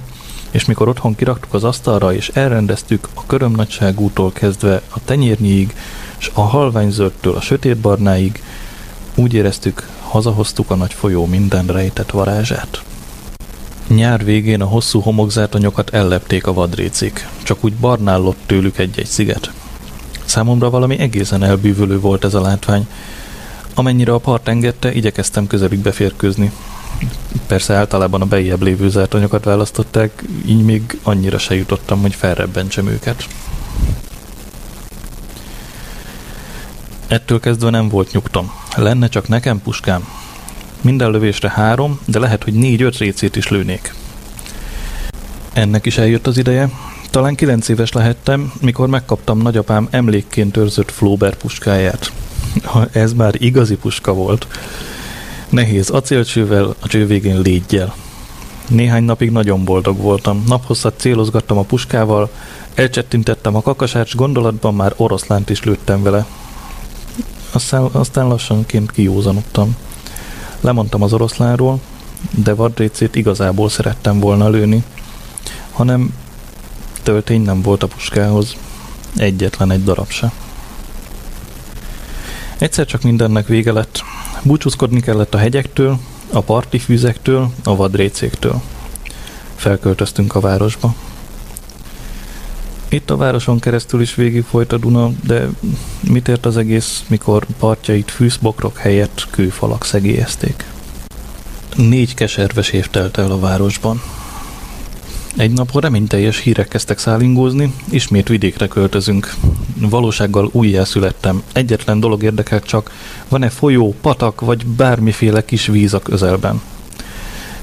és 0.52 0.66
mikor 0.66 0.88
otthon 0.88 1.16
kiraktuk 1.16 1.54
az 1.54 1.64
asztalra 1.64 2.14
és 2.14 2.32
elrendeztük 2.34 3.08
a 3.14 3.26
körömnagyságútól 3.26 4.32
kezdve 4.32 4.82
a 4.90 5.00
tenyérnyiig, 5.06 5.76
és 6.18 6.32
a 6.34 6.42
halványzöldtől 6.42 7.36
a 7.36 7.42
sötétbarnáig, 7.42 8.44
úgy 9.16 9.34
éreztük, 9.34 9.90
hazahoztuk 10.02 10.70
a 10.72 10.76
nagy 10.76 10.94
folyó 10.94 11.26
minden 11.26 11.66
rejtett 11.66 12.12
varázsát. 12.12 12.87
Nyár 13.88 14.24
végén 14.24 14.62
a 14.62 14.66
hosszú 14.66 15.00
homokzátonyokat 15.00 15.90
ellepték 15.90 16.48
a 16.48 16.54
vadrécik, 16.54 17.28
csak 17.44 17.64
úgy 17.64 17.74
barnállott 17.74 18.38
tőlük 18.46 18.78
egy-egy 18.78 19.06
sziget. 19.06 19.52
Számomra 20.26 20.70
valami 20.70 21.00
egészen 21.00 21.44
elbűvölő 21.44 22.00
volt 22.00 22.24
ez 22.24 22.34
a 22.34 22.42
látvány. 22.42 22.88
Amennyire 23.74 24.14
a 24.14 24.18
part 24.18 24.48
engedte, 24.48 24.94
igyekeztem 24.94 25.48
közelük 25.48 25.80
beférkőzni. 25.80 26.52
Persze 27.48 27.74
általában 27.74 28.22
a 28.22 28.26
bejjebb 28.26 28.62
lévő 28.62 28.90
zártanyokat 28.90 29.44
választották, 29.44 30.24
így 30.46 30.64
még 30.64 31.00
annyira 31.04 31.38
se 31.38 31.56
jutottam, 31.56 32.02
hogy 32.02 32.16
felrebbentsem 32.16 32.88
őket. 32.88 33.28
Ettől 37.08 37.40
kezdve 37.40 37.70
nem 37.70 37.90
volt 37.90 38.12
nyugtom. 38.12 38.52
Lenne 38.76 39.08
csak 39.08 39.28
nekem 39.28 39.62
puskám. 39.62 40.17
Minden 40.82 41.12
lövésre 41.12 41.50
három, 41.50 42.00
de 42.06 42.20
lehet, 42.20 42.44
hogy 42.44 42.54
négy-öt 42.54 42.98
récét 42.98 43.36
is 43.36 43.48
lőnék. 43.48 43.94
Ennek 45.54 45.86
is 45.86 45.98
eljött 45.98 46.28
az 46.28 46.38
ideje. 46.38 46.70
Talán 47.10 47.36
kilenc 47.36 47.68
éves 47.68 47.92
lehettem, 47.92 48.54
mikor 48.62 48.88
megkaptam 48.88 49.42
nagyapám 49.42 49.88
emlékként 49.92 50.58
őrzött 50.58 50.92
Flóber 50.92 51.36
puskáját. 51.36 52.12
Ez 52.92 53.14
már 53.14 53.34
igazi 53.38 53.76
puska 53.76 54.14
volt. 54.14 54.48
Nehéz 55.50 55.90
acélcsővel, 55.90 56.76
a 56.80 56.88
cső 56.88 57.06
végén 57.06 57.42
légyel. 57.42 57.96
Néhány 58.68 59.04
napig 59.04 59.32
nagyon 59.32 59.64
boldog 59.64 59.98
voltam. 59.98 60.44
Naphosszat 60.48 61.00
célozgattam 61.00 61.58
a 61.58 61.64
puskával, 61.64 62.30
elcsettintettem 62.74 63.56
a 63.56 63.62
kakasács, 63.62 64.16
gondolatban 64.16 64.76
már 64.76 64.94
oroszlánt 64.96 65.50
is 65.50 65.64
lőttem 65.64 66.04
vele. 66.04 66.26
Aztán, 67.52 67.84
aztán 67.84 68.28
lassanként 68.28 68.92
kijózanodtam. 68.92 69.76
Lemondtam 70.62 71.02
az 71.02 71.14
oroszlánról, 71.14 71.80
de 72.32 72.54
vadrécét 72.54 73.16
igazából 73.16 73.70
szerettem 73.70 74.20
volna 74.20 74.50
lőni, 74.50 74.84
hanem 75.72 76.14
töltény 77.04 77.42
nem 77.42 77.62
volt 77.62 77.84
a 77.84 77.88
puskához, 77.88 78.56
egyetlen 79.16 79.72
egy 79.72 79.84
darab 79.84 80.10
se. 80.10 80.32
Egyszer 82.58 82.86
csak 82.86 83.02
mindennek 83.02 83.48
vége 83.48 83.72
lett. 83.72 84.04
Búcsúzkodni 84.44 85.00
kellett 85.00 85.34
a 85.34 85.38
hegyektől, 85.38 86.00
a 86.32 86.40
parti 86.40 86.80
fűzektől, 86.80 87.52
a 87.64 87.76
vadrécéktől. 87.76 88.62
Felköltöztünk 89.56 90.36
a 90.36 90.40
városba. 90.40 90.96
Itt 92.90 93.10
a 93.10 93.18
városon 93.18 93.60
keresztül 93.60 94.02
is 94.02 94.16
végig 94.16 94.44
folyt 94.44 94.74
a 94.74 94.78
Duna, 94.78 95.12
de 95.24 95.48
mit 96.10 96.28
ért 96.28 96.46
az 96.46 96.58
egész, 96.58 97.04
mikor 97.08 97.46
partjait 97.60 98.12
fűszbokrok 98.12 98.78
helyett 98.78 99.28
kőfalak 99.30 99.86
szegélyezték? 99.86 100.66
Négy 101.76 102.14
keserves 102.14 102.70
év 102.70 102.88
telt 102.88 103.18
el 103.18 103.32
a 103.32 103.40
városban. 103.40 104.02
Egy 105.36 105.52
napon 105.52 105.82
reményteljes 105.82 106.40
hírek 106.40 106.68
kezdtek 106.68 107.00
szállingózni, 107.00 107.74
ismét 107.90 108.28
vidékre 108.28 108.68
költözünk. 108.68 109.34
Valósággal 109.80 110.50
újjászülettem. 110.52 111.44
Egyetlen 111.54 112.00
dolog 112.00 112.24
érdekel 112.24 112.62
csak, 112.62 112.92
van-e 113.28 113.50
folyó, 113.50 113.96
patak 114.02 114.42
vagy 114.42 114.66
bármiféle 114.66 115.46
kis 115.46 115.66
víz 115.66 115.94
a 115.94 116.00
közelben. 116.00 116.62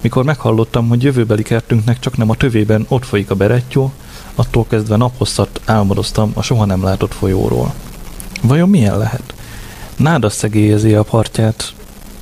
Mikor 0.01 0.25
meghallottam, 0.25 0.89
hogy 0.89 1.03
jövőbeli 1.03 1.43
kertünknek 1.43 1.99
csak 1.99 2.16
nem 2.16 2.31
a 2.31 2.35
tövében 2.35 2.87
ott 2.89 3.05
folyik 3.05 3.31
a 3.31 3.35
berettyó, 3.35 3.93
attól 4.35 4.66
kezdve 4.68 4.97
naphosszat 4.97 5.61
álmodoztam 5.64 6.30
a 6.35 6.43
soha 6.43 6.64
nem 6.64 6.82
látott 6.82 7.14
folyóról. 7.14 7.74
Vajon 8.43 8.68
milyen 8.68 8.99
lehet? 8.99 9.35
Náda 9.97 10.30
szegélyezi 10.30 10.95
a 10.95 11.03
partját, 11.03 11.72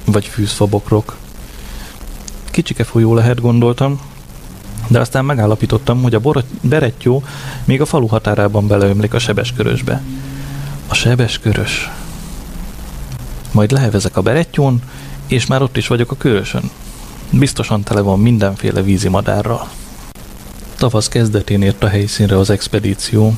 vagy 0.05 0.25
fűzfabokrok. 0.25 1.17
Kicsike 2.51 2.85
folyó 2.85 3.15
lehet, 3.15 3.41
gondoltam, 3.41 4.01
de 4.89 5.01
aztán 5.01 5.25
megállapítottam, 5.25 6.03
hogy 6.03 6.15
a 6.15 6.43
berettyó 6.61 7.23
még 7.65 7.81
a 7.81 7.87
falu 7.87 8.07
határában 8.07 8.67
beleömlik 8.67 9.15
a 9.15 9.19
sebeskörösbe. 9.19 10.03
A 10.89 10.95
sebeskörös. 10.95 11.91
Majd 13.53 13.71
lehevezek 13.71 14.17
a 14.17 14.23
berettyón, 14.23 14.83
és 15.27 15.47
már 15.47 15.63
ott 15.63 15.77
is 15.77 15.87
vagyok 15.87 16.11
a 16.11 16.17
körösön. 16.17 16.71
Biztosan 17.31 17.83
tele 17.83 18.01
van 18.01 18.21
mindenféle 18.21 18.83
vízimadárral. 18.83 19.69
Tavasz 20.83 21.09
kezdetén 21.09 21.63
ért 21.63 21.83
a 21.83 21.89
helyszínre 21.89 22.39
az 22.39 22.51
expedíció. 22.51 23.35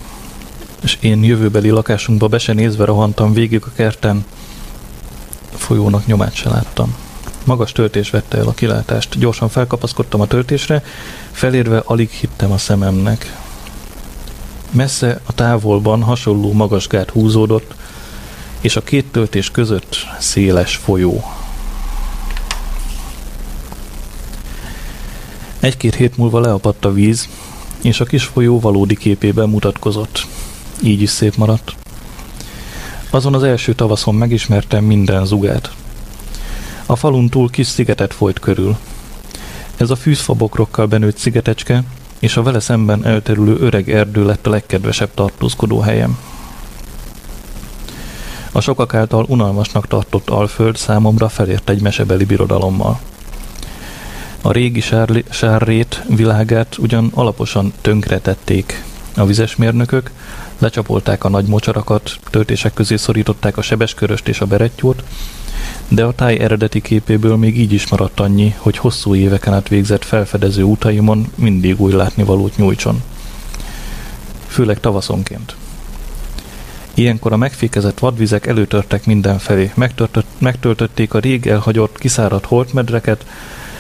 és 0.83 0.99
én 1.01 1.25
jövőbeli 1.25 1.71
lakásunkba 1.71 2.29
be 2.29 2.39
se 2.39 2.53
nézve 2.53 2.85
rohantam 2.85 3.33
végig 3.33 3.63
a 3.65 3.73
kerten, 3.75 4.25
a 5.55 5.57
folyónak 5.57 6.07
nyomát 6.07 6.35
se 6.35 6.49
láttam. 6.49 6.97
Magas 7.45 7.73
töltés 7.73 8.11
vette 8.11 8.39
el 8.39 8.47
a 8.47 8.53
kilátást. 8.53 9.19
Gyorsan 9.19 9.49
felkapaszkodtam 9.49 10.21
a 10.21 10.27
töltésre, 10.27 10.85
felérve 11.31 11.83
alig 11.85 12.11
hittem 12.11 12.53
a 12.53 12.59
szememnek. 12.59 13.37
Messze 14.71 15.21
a 15.25 15.33
távolban 15.33 16.03
hasonló 16.03 16.53
magas 16.53 16.87
gát 16.87 17.11
húzódott, 17.11 17.75
és 18.61 18.77
a 18.77 18.83
két 18.83 19.07
töltés 19.13 19.51
között 19.51 19.97
széles 20.19 20.77
folyó. 20.77 21.25
Egy-két 25.65 25.95
hét 25.95 26.17
múlva 26.17 26.41
leapadt 26.41 26.85
a 26.85 26.93
víz, 26.93 27.29
és 27.83 28.01
a 28.01 28.05
kis 28.05 28.25
folyó 28.25 28.61
valódi 28.61 28.97
képében 28.97 29.49
mutatkozott. 29.49 30.27
Így 30.83 31.03
is 31.03 31.11
szép 31.11 31.37
maradt. 31.37 31.75
Azon 33.11 33.35
az 33.35 33.43
első 33.43 33.73
tavaszon 33.73 34.15
megismertem 34.15 34.85
minden 34.85 35.27
zugát. 35.27 35.75
A 36.87 36.97
falun 36.97 37.29
túl 37.29 37.51
kis 37.51 37.67
szigetet 37.67 38.15
folyt 38.15 38.39
körül. 38.39 38.77
Ez 39.77 39.91
a 39.91 39.97
fűzfabokrokkal 39.97 40.87
benőtt 40.87 41.17
szigetecske, 41.17 41.83
és 42.19 42.37
a 42.37 42.43
vele 42.43 42.61
szemben 42.61 43.05
elterülő 43.05 43.57
öreg 43.59 43.91
erdő 43.91 44.25
lett 44.25 44.47
a 44.47 44.51
legkedvesebb 44.51 45.11
tartózkodó 45.15 45.81
helyem. 45.81 46.19
A 48.53 48.61
sokak 48.61 48.95
által 48.95 49.25
unalmasnak 49.29 49.87
tartott 49.87 50.31
Alföld 50.31 50.77
számomra 50.77 51.29
felért 51.29 51.69
egy 51.69 51.81
mesebeli 51.83 52.25
birodalommal. 52.25 53.01
A 54.47 54.53
régi 54.53 54.81
sárli, 54.81 55.25
sárrét 55.31 56.03
világát 56.09 56.79
ugyan 56.79 57.11
alaposan 57.15 57.73
tönkretették 57.81 58.85
a 59.17 59.25
vizesmérnökök, 59.25 60.11
lecsapolták 60.59 61.25
a 61.25 61.29
nagy 61.29 61.47
mocsarakat, 61.47 62.19
töltések 62.31 62.75
közé 62.75 62.97
szorították 62.97 63.57
a 63.57 63.63
sebesköröst 63.63 64.29
és 64.29 64.41
a 64.41 64.47
berettyót, 64.47 65.05
de 65.89 66.05
a 66.05 66.13
táj 66.13 66.39
eredeti 66.39 66.81
képéből 66.81 67.37
még 67.37 67.59
így 67.59 67.73
is 67.73 67.89
maradt 67.89 68.21
annyi, 68.21 68.55
hogy 68.59 68.77
hosszú 68.77 69.15
éveken 69.15 69.55
át 69.55 69.69
végzett 69.69 70.05
felfedező 70.05 70.63
utaimon 70.63 71.33
mindig 71.35 71.81
új 71.81 71.93
látnivalót 71.93 72.57
nyújtson. 72.57 73.03
Főleg 74.47 74.81
tavaszonként. 74.81 75.57
Ilyenkor 76.95 77.33
a 77.33 77.37
megfékezett 77.37 77.99
vadvizek 77.99 78.47
előtörtek 78.47 79.07
mindenfelé, 79.07 79.73
megtöltötték 80.39 81.15
a 81.15 81.19
rég 81.19 81.47
elhagyott, 81.47 81.99
kiszáradt 81.99 82.47
holtmedreket, 82.47 83.27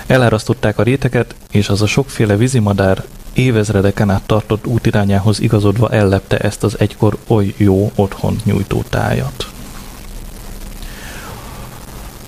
elárasztották 0.07 0.79
a 0.79 0.83
réteket, 0.83 1.35
és 1.51 1.69
az 1.69 1.83
a 1.83 1.87
sokféle 1.87 2.37
vízimadár 2.37 3.05
évezredeken 3.33 4.11
át 4.11 4.23
tartott 4.27 4.67
útirányához 4.67 5.41
igazodva 5.41 5.91
ellepte 5.91 6.39
ezt 6.39 6.65
az 6.65 6.79
egykor 6.79 7.19
oly 7.27 7.55
jó 7.57 7.93
otthont 7.95 8.45
nyújtó 8.45 8.83
tájat. 8.89 9.49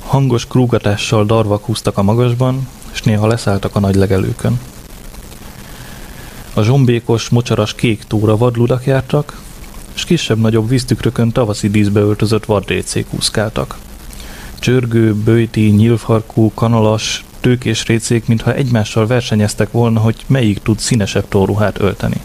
Hangos 0.06 0.46
krúgatással 0.46 1.24
darvak 1.24 1.64
húztak 1.64 1.98
a 1.98 2.02
magasban, 2.02 2.68
és 2.92 3.02
néha 3.02 3.26
leszálltak 3.26 3.76
a 3.76 3.80
nagy 3.80 3.94
legelőkön. 3.94 4.60
A 6.54 6.62
zsombékos, 6.62 7.28
mocsaras 7.28 7.74
kék 7.74 8.02
tóra 8.02 8.36
vadludak 8.36 8.86
jártak, 8.86 9.40
és 9.94 10.04
kisebb-nagyobb 10.04 10.68
víztükrökön 10.68 11.32
tavaszi 11.32 11.70
díszbe 11.70 12.00
öltözött 12.00 12.44
vadrécék 12.44 13.06
úszkáltak. 13.10 13.78
Csörgő, 14.58 15.14
bőti, 15.14 15.60
nyílfarkú, 15.60 16.52
kanalas, 16.54 17.24
tőkés 17.40 17.86
récék, 17.86 18.26
mintha 18.26 18.54
egymással 18.54 19.06
versenyeztek 19.06 19.70
volna, 19.70 20.00
hogy 20.00 20.24
melyik 20.26 20.62
tud 20.62 20.78
színesebb 20.78 21.28
tóruhát 21.28 21.80
ölteni. 21.80 22.20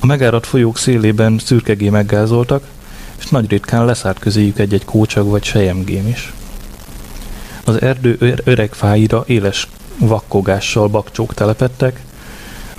A 0.00 0.06
megáradt 0.06 0.46
folyók 0.46 0.78
szélében 0.78 1.38
szürkegé 1.38 1.88
meggázoltak, 1.88 2.64
és 3.18 3.26
nagy 3.26 3.50
ritkán 3.50 3.84
leszállt 3.84 4.18
közéjük 4.18 4.58
egy-egy 4.58 4.84
kócsag 4.84 5.26
vagy 5.28 5.44
sejemgém 5.44 6.06
is. 6.08 6.32
Az 7.64 7.80
erdő 7.82 8.40
öreg 8.44 8.72
fáira 8.72 9.24
éles 9.26 9.68
vakkogással 9.98 10.88
bakcsók 10.88 11.34
telepettek, 11.34 12.00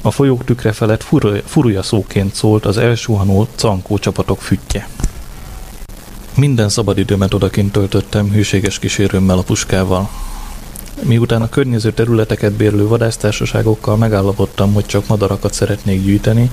a 0.01 0.11
folyók 0.11 0.43
tükre 0.43 0.71
felett 0.71 1.05
furúja 1.45 1.83
szóként 1.83 2.35
szólt 2.35 2.65
az 2.65 2.77
elsuhanó 2.77 3.47
cankó 3.55 3.97
csapatok 3.97 4.41
füttye. 4.41 4.87
Minden 6.35 6.69
szabadidőmet 6.69 7.33
odakint 7.33 7.71
töltöttem 7.71 8.31
hűséges 8.31 8.79
kísérőmmel 8.79 9.37
a 9.37 9.41
puskával. 9.41 10.09
Miután 10.99 11.41
a 11.41 11.49
környező 11.49 11.91
területeket 11.91 12.51
bérlő 12.51 12.87
vadásztársaságokkal 12.87 13.97
megállapodtam, 13.97 14.73
hogy 14.73 14.85
csak 14.85 15.07
madarakat 15.07 15.53
szeretnék 15.53 16.03
gyűjteni, 16.03 16.51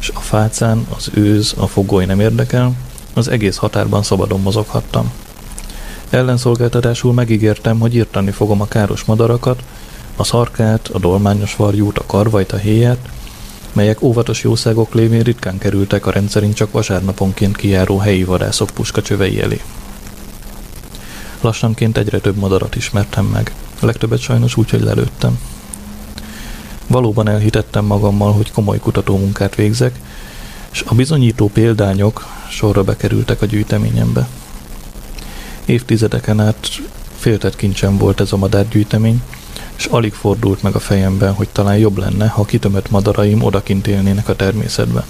és 0.00 0.10
a 0.14 0.20
fácán, 0.20 0.86
az 0.96 1.10
őz, 1.14 1.54
a 1.56 1.66
fogoly 1.66 2.04
nem 2.04 2.20
érdekel, 2.20 2.72
az 3.14 3.28
egész 3.28 3.56
határban 3.56 4.02
szabadon 4.02 4.40
mozoghattam. 4.40 5.12
Ellenszolgáltatásul 6.10 7.12
megígértem, 7.12 7.78
hogy 7.78 7.94
írtani 7.94 8.30
fogom 8.30 8.60
a 8.60 8.66
káros 8.66 9.04
madarakat, 9.04 9.62
a 10.16 10.24
szarkát, 10.24 10.88
a 10.92 10.98
dolmányos 10.98 11.56
varjút, 11.56 11.98
a 11.98 12.06
karvajt, 12.06 12.52
a 12.52 12.56
héját, 12.56 13.08
melyek 13.72 14.02
óvatos 14.02 14.42
jószágok 14.42 14.94
lévén 14.94 15.22
ritkán 15.22 15.58
kerültek 15.58 16.06
a 16.06 16.10
rendszerint 16.10 16.54
csak 16.54 16.72
vasárnaponként 16.72 17.56
kijáró 17.56 17.98
helyi 17.98 18.24
vadászok 18.24 18.70
puskacsövei 18.70 19.40
elé. 19.40 19.60
Lassanként 21.42 21.98
egyre 21.98 22.18
több 22.18 22.36
madarat 22.36 22.74
ismertem 22.74 23.24
meg. 23.24 23.54
A 23.80 23.86
legtöbbet 23.86 24.20
sajnos 24.20 24.56
úgy, 24.56 24.70
hogy 24.70 24.82
lelőttem. 24.82 25.38
Valóban 26.86 27.28
elhitettem 27.28 27.84
magammal, 27.84 28.32
hogy 28.32 28.52
komoly 28.52 28.78
kutatómunkát 28.78 29.54
végzek, 29.54 29.98
és 30.72 30.84
a 30.86 30.94
bizonyító 30.94 31.48
példányok 31.48 32.26
sorra 32.50 32.84
bekerültek 32.84 33.42
a 33.42 33.46
gyűjteményembe. 33.46 34.28
Évtizedeken 35.64 36.40
át 36.40 36.68
féltett 37.16 37.56
kincsem 37.56 37.98
volt 37.98 38.20
ez 38.20 38.32
a 38.32 38.36
madárgyűjtemény, 38.36 39.22
és 39.76 39.84
alig 39.84 40.12
fordult 40.12 40.62
meg 40.62 40.74
a 40.74 40.80
fejemben, 40.80 41.32
hogy 41.34 41.48
talán 41.48 41.78
jobb 41.78 41.98
lenne, 41.98 42.26
ha 42.26 42.44
kitömött 42.44 42.90
madaraim 42.90 43.42
odakint 43.42 43.86
élnének 43.86 44.28
a 44.28 44.36
természetben. 44.36 45.04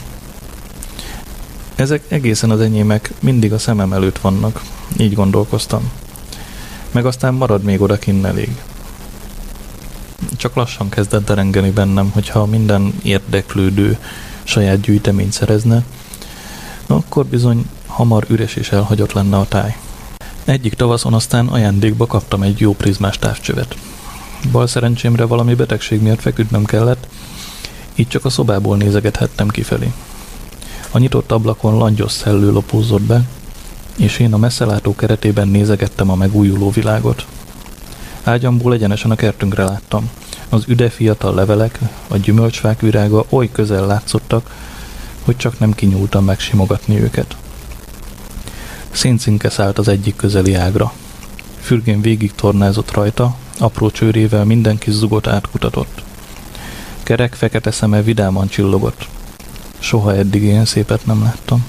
Ezek 1.74 2.04
egészen 2.08 2.50
az 2.50 2.60
enyémek 2.60 3.12
mindig 3.20 3.52
a 3.52 3.58
szemem 3.58 3.92
előtt 3.92 4.18
vannak, 4.18 4.62
így 4.98 5.14
gondolkoztam. 5.14 5.90
Meg 6.92 7.06
aztán 7.06 7.34
marad 7.34 7.62
még 7.62 7.80
odakint 7.80 8.24
elég. 8.24 8.56
Csak 10.36 10.54
lassan 10.54 10.88
kezdett 10.88 11.24
derengeni 11.24 11.70
bennem, 11.70 12.10
hogyha 12.10 12.46
minden 12.46 12.94
érdeklődő 13.02 13.98
saját 14.42 14.80
gyűjteményt 14.80 15.32
szerezne, 15.32 15.84
akkor 16.86 17.26
bizony 17.26 17.66
hamar 17.86 18.24
üres 18.28 18.56
és 18.56 18.70
elhagyott 18.70 19.12
lenne 19.12 19.36
a 19.36 19.46
táj. 19.48 19.76
Egyik 20.44 20.74
tavaszon 20.74 21.14
aztán 21.14 21.48
ajándékba 21.48 22.06
kaptam 22.06 22.42
egy 22.42 22.60
jó 22.60 22.74
prizmás 22.74 23.18
távcsövet. 23.18 23.76
Bal 24.50 24.66
szerencsémre 24.66 25.24
valami 25.24 25.54
betegség 25.54 26.02
miatt 26.02 26.20
feküdnöm 26.20 26.64
kellett, 26.64 27.06
így 27.94 28.08
csak 28.08 28.24
a 28.24 28.30
szobából 28.30 28.76
nézegethettem 28.76 29.48
kifelé. 29.48 29.92
A 30.90 30.98
nyitott 30.98 31.32
ablakon 31.32 31.76
langyos 31.76 32.12
szellő 32.12 32.52
lopózott 32.52 33.02
be, 33.02 33.22
és 33.96 34.18
én 34.18 34.32
a 34.32 34.36
messzelátó 34.36 34.94
keretében 34.94 35.48
nézegettem 35.48 36.10
a 36.10 36.14
megújuló 36.14 36.70
világot. 36.70 37.26
Ágyamból 38.22 38.72
egyenesen 38.72 39.10
a 39.10 39.14
kertünkre 39.14 39.64
láttam. 39.64 40.10
Az 40.48 40.64
üde 40.66 40.90
fiatal 40.90 41.34
levelek, 41.34 41.78
a 42.08 42.16
gyümölcsfák 42.16 42.80
virága 42.80 43.24
oly 43.28 43.48
közel 43.52 43.86
látszottak, 43.86 44.50
hogy 45.24 45.36
csak 45.36 45.58
nem 45.58 45.72
kinyúltam 45.72 46.24
megsimogatni 46.24 47.00
őket. 47.00 47.36
Széncinke 48.90 49.50
szállt 49.50 49.78
az 49.78 49.88
egyik 49.88 50.16
közeli 50.16 50.54
ágra. 50.54 50.92
Fürgén 51.60 52.00
végig 52.00 52.32
tornázott 52.34 52.90
rajta, 52.90 53.36
apró 53.58 53.90
csőrével 53.90 54.44
minden 54.44 54.78
kis 54.78 54.94
zugot 54.94 55.26
átkutatott. 55.26 56.02
Kerek 57.02 57.34
fekete 57.34 57.70
szeme 57.70 58.02
vidáman 58.02 58.48
csillogott. 58.48 59.08
Soha 59.78 60.14
eddig 60.14 60.42
ilyen 60.42 60.64
szépet 60.64 61.06
nem 61.06 61.22
láttam. 61.22 61.64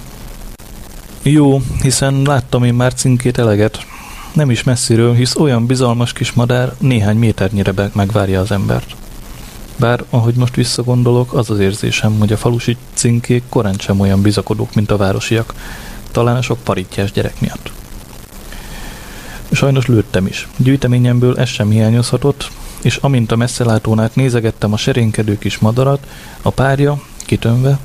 Jó, 1.25 1.61
hiszen 1.81 2.21
láttam 2.21 2.63
én 2.63 2.73
már 2.73 2.93
cinkét 2.93 3.37
eleget. 3.37 3.85
Nem 4.33 4.51
is 4.51 4.63
messziről, 4.63 5.13
hisz 5.13 5.35
olyan 5.35 5.65
bizalmas 5.65 6.13
kis 6.13 6.31
madár 6.31 6.73
néhány 6.77 7.17
méternyire 7.17 7.89
megvárja 7.93 8.39
az 8.39 8.51
embert. 8.51 8.95
Bár, 9.75 10.03
ahogy 10.09 10.33
most 10.35 10.55
visszagondolok, 10.55 11.33
az 11.33 11.49
az 11.49 11.59
érzésem, 11.59 12.19
hogy 12.19 12.31
a 12.31 12.37
falusi 12.37 12.77
cinkék 12.93 13.43
korán 13.49 13.75
sem 13.77 13.99
olyan 13.99 14.21
bizakodók, 14.21 14.73
mint 14.73 14.91
a 14.91 14.97
városiak, 14.97 15.53
talán 16.11 16.35
a 16.35 16.41
sok 16.41 16.57
parittyás 16.63 17.11
gyerek 17.11 17.39
miatt. 17.41 17.71
Sajnos 19.51 19.85
lőttem 19.85 20.25
is. 20.25 20.47
Gyűjteményemből 20.57 21.37
ez 21.37 21.49
sem 21.49 21.69
hiányozhatott, 21.69 22.51
és 22.81 22.95
amint 22.95 23.31
a 23.31 23.35
messzelátónál 23.35 24.09
nézegettem 24.13 24.73
a 24.73 24.77
serénkedő 24.77 25.37
kis 25.37 25.57
madarat, 25.57 26.07
a 26.41 26.49
párja, 26.49 27.01
kitömve, 27.25 27.79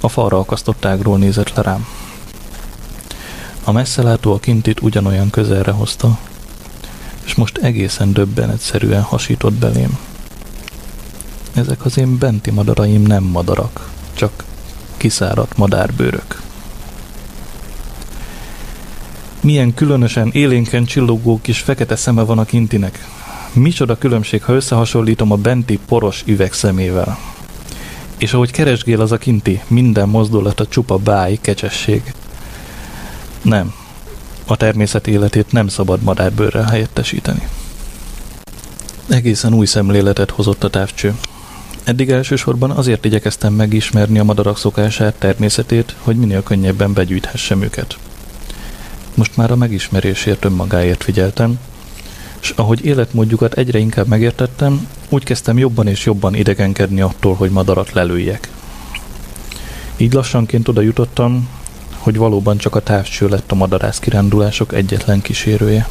a 0.00 0.08
falra 0.08 0.38
akasztott 0.38 0.84
ágról 0.84 1.18
nézett 1.18 1.54
le 1.54 1.62
rám. 1.62 1.86
A 3.68 3.72
messzelátó 3.72 4.32
a 4.32 4.38
kintit 4.38 4.80
ugyanolyan 4.80 5.30
közelre 5.30 5.70
hozta, 5.70 6.18
és 7.24 7.34
most 7.34 7.58
egészen 7.58 8.12
döbbenetszerűen 8.12 9.02
hasított 9.02 9.52
belém. 9.52 9.98
Ezek 11.54 11.84
az 11.84 11.98
én 11.98 12.18
benti 12.18 12.50
madaraim 12.50 13.02
nem 13.02 13.24
madarak, 13.24 13.90
csak 14.12 14.44
kiszáradt 14.96 15.56
madárbőrök. 15.56 16.42
Milyen 19.40 19.74
különösen 19.74 20.30
élénken 20.32 20.84
csillogó 20.84 21.38
kis 21.42 21.58
fekete 21.58 21.96
szeme 21.96 22.22
van 22.22 22.38
a 22.38 22.44
kintinek. 22.44 23.06
Micsoda 23.52 23.98
különbség, 23.98 24.42
ha 24.42 24.52
összehasonlítom 24.52 25.32
a 25.32 25.36
benti 25.36 25.78
poros 25.86 26.22
üveg 26.26 26.52
szemével. 26.52 27.18
És 28.18 28.32
ahogy 28.32 28.50
keresgél 28.50 29.00
az 29.00 29.12
a 29.12 29.18
kinti, 29.18 29.60
minden 29.66 30.08
mozdulata 30.08 30.66
csupa 30.66 30.96
báj, 30.96 31.38
kecsesség. 31.40 32.12
Nem, 33.46 33.74
a 34.46 34.56
természet 34.56 35.06
életét 35.06 35.52
nem 35.52 35.68
szabad 35.68 36.02
madárbőrrel 36.02 36.62
helyettesíteni. 36.62 37.48
Egészen 39.08 39.54
új 39.54 39.66
szemléletet 39.66 40.30
hozott 40.30 40.64
a 40.64 40.70
távcső. 40.70 41.14
Eddig 41.84 42.10
elsősorban 42.10 42.70
azért 42.70 43.04
igyekeztem 43.04 43.52
megismerni 43.52 44.18
a 44.18 44.24
madarak 44.24 44.58
szokását, 44.58 45.14
természetét, 45.14 45.94
hogy 45.98 46.16
minél 46.16 46.42
könnyebben 46.42 46.92
begyűjthessem 46.92 47.62
őket. 47.62 47.98
Most 49.14 49.36
már 49.36 49.50
a 49.50 49.56
megismerésért 49.56 50.44
önmagáért 50.44 51.04
figyeltem, 51.04 51.58
és 52.40 52.50
ahogy 52.50 52.84
életmódjukat 52.84 53.54
egyre 53.54 53.78
inkább 53.78 54.06
megértettem, 54.06 54.88
úgy 55.08 55.24
kezdtem 55.24 55.58
jobban 55.58 55.86
és 55.86 56.04
jobban 56.04 56.34
idegenkedni 56.34 57.00
attól, 57.00 57.34
hogy 57.34 57.50
madarat 57.50 57.92
lelőjek. 57.92 58.50
Így 59.96 60.12
lassanként 60.12 60.68
oda 60.68 60.80
jutottam, 60.80 61.48
hogy 62.06 62.16
valóban 62.16 62.56
csak 62.56 62.74
a 62.74 62.80
távcső 62.80 63.28
lett 63.28 63.52
a 63.52 63.54
madarász 63.54 63.98
kirándulások 63.98 64.72
egyetlen 64.72 65.22
kísérője. 65.22 65.88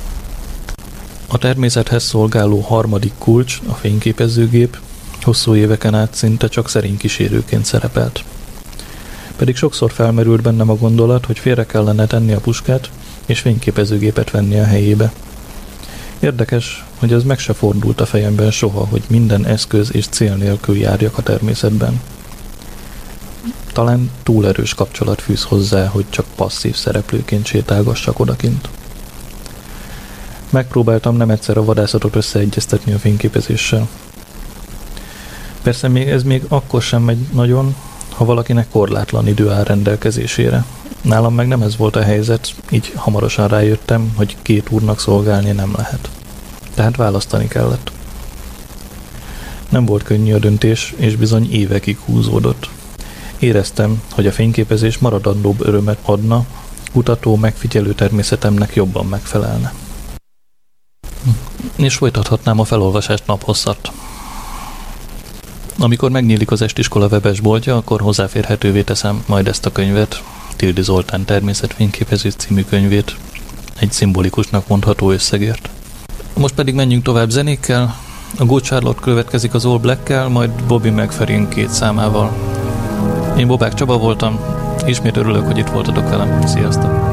A 1.28 1.38
természethez 1.38 2.04
szolgáló 2.04 2.60
harmadik 2.60 3.14
kulcs, 3.18 3.60
a 3.68 3.74
fényképezőgép, 3.74 4.78
hosszú 5.22 5.56
éveken 5.56 5.96
át 5.96 6.14
szinte 6.14 6.48
csak 6.48 6.70
szerény 6.70 6.98
kísérőként 6.98 7.66
szerepelt. 7.66 8.24
Pedig 9.36 9.56
sokszor 9.56 9.92
felmerült 9.92 10.42
bennem 10.42 10.70
a 10.70 10.76
gondolat, 10.76 11.26
hogy 11.26 11.40
félre 11.40 11.66
kellene 11.66 12.06
tenni 12.06 12.34
a 12.34 12.40
puskát, 12.40 12.90
és 13.26 13.40
fényképezőgépet 13.40 14.32
venni 14.32 14.60
a 14.60 14.66
helyébe. 14.66 15.14
Érdekes, 16.20 16.86
hogy 17.00 17.14
ez 17.14 17.24
meg 17.24 17.40
se 17.40 17.54
fordult 17.54 18.02
a 18.02 18.06
fejemben 18.06 18.52
soha, 18.52 18.86
hogy 18.86 19.04
minden 19.08 19.46
eszköz 19.46 19.94
és 19.94 20.08
cél 20.08 20.36
nélkül 20.36 20.78
járjak 20.78 21.18
a 21.18 21.24
természetben. 21.24 22.02
Talán 23.76 24.12
túl 24.24 24.48
erős 24.48 24.74
kapcsolat 24.74 25.22
fűz 25.22 25.44
hozzá, 25.44 25.88
hogy 25.88 26.06
csak 26.10 26.26
passzív 26.36 26.76
szereplőként 26.76 27.46
sétálgassak 27.46 28.20
odakint. 28.20 28.70
Megpróbáltam 30.50 31.16
nem 31.16 31.30
egyszer 31.30 31.58
a 31.58 31.64
vadászatot 31.64 32.16
összeegyeztetni 32.16 32.94
a 32.94 32.98
fényképezéssel. 33.00 33.88
Persze 35.62 35.88
még 35.88 36.08
ez 36.08 36.24
még 36.24 36.44
akkor 36.48 36.82
sem 36.82 37.02
megy 37.02 37.18
nagyon, 37.34 37.76
ha 38.10 38.26
valakinek 38.26 38.70
korlátlan 38.70 39.28
idő 39.28 39.50
áll 39.50 39.64
rendelkezésére. 39.64 40.66
Nálam 41.02 41.34
meg 41.34 41.48
nem 41.48 41.62
ez 41.62 41.78
volt 41.78 41.96
a 41.96 42.02
helyzet, 42.02 42.54
így 42.70 42.92
hamarosan 42.96 43.48
rájöttem, 43.48 44.14
hogy 44.16 44.36
két 44.42 44.70
úrnak 44.70 45.00
szolgálni 45.00 45.52
nem 45.52 45.74
lehet. 45.76 46.10
Tehát 46.74 46.96
választani 46.96 47.48
kellett. 47.48 47.92
Nem 49.70 49.86
volt 49.86 50.04
könnyű 50.04 50.34
a 50.34 50.40
döntés, 50.40 50.94
és 50.98 51.16
bizony 51.16 51.52
évekig 51.52 51.98
húzódott. 52.06 52.70
Éreztem, 53.40 54.02
hogy 54.12 54.28
a 54.28 54.32
fényképezés 54.32 54.98
maradandóbb 54.98 55.68
örömet 55.68 55.98
adna, 56.02 56.46
kutató, 56.92 57.36
megfigyelő 57.36 57.94
természetemnek 57.94 58.76
jobban 58.76 59.06
megfelelne. 59.06 59.74
És 61.76 61.96
folytathatnám 61.96 62.60
a 62.60 62.64
felolvasást 62.64 63.28
naphosszat. 63.28 63.92
Amikor 65.80 66.12
megnyílik 66.12 66.52
az 66.52 66.62
estiskola 66.62 67.08
webes 67.08 67.40
boltja, 67.40 67.76
akkor 67.76 68.02
hozzáférhetővé 68.02 68.82
teszem 68.82 69.24
majd 69.28 69.48
ezt 69.48 69.66
a 69.66 69.72
könyvet, 69.72 70.24
Tildi 70.56 70.82
Zoltán 70.82 71.26
természetfényképezés 71.26 72.34
című 72.36 72.64
könyvét, 72.64 73.16
egy 73.80 73.92
szimbolikusnak 73.92 74.68
mondható 74.68 75.12
összegért. 75.12 75.70
Most 76.34 76.54
pedig 76.54 76.74
menjünk 76.74 77.04
tovább 77.04 77.30
zenékkel. 77.30 77.96
A 78.38 78.46
Good 78.46 78.62
Charlotte 78.62 79.02
következik 79.02 79.54
az 79.54 79.66
All 79.66 79.80
Black-kel, 79.80 80.28
majd 80.28 80.64
Bobby 80.68 80.90
McFerrin 80.90 81.48
két 81.48 81.70
számával. 81.70 82.55
Én 83.38 83.48
Bobák 83.48 83.74
Csaba 83.74 83.98
voltam, 83.98 84.40
ismét 84.86 85.18
örülök, 85.18 85.46
hogy 85.46 85.58
itt 85.58 85.70
voltatok 85.70 86.10
velem. 86.10 86.42
Sziasztok! 86.46 87.05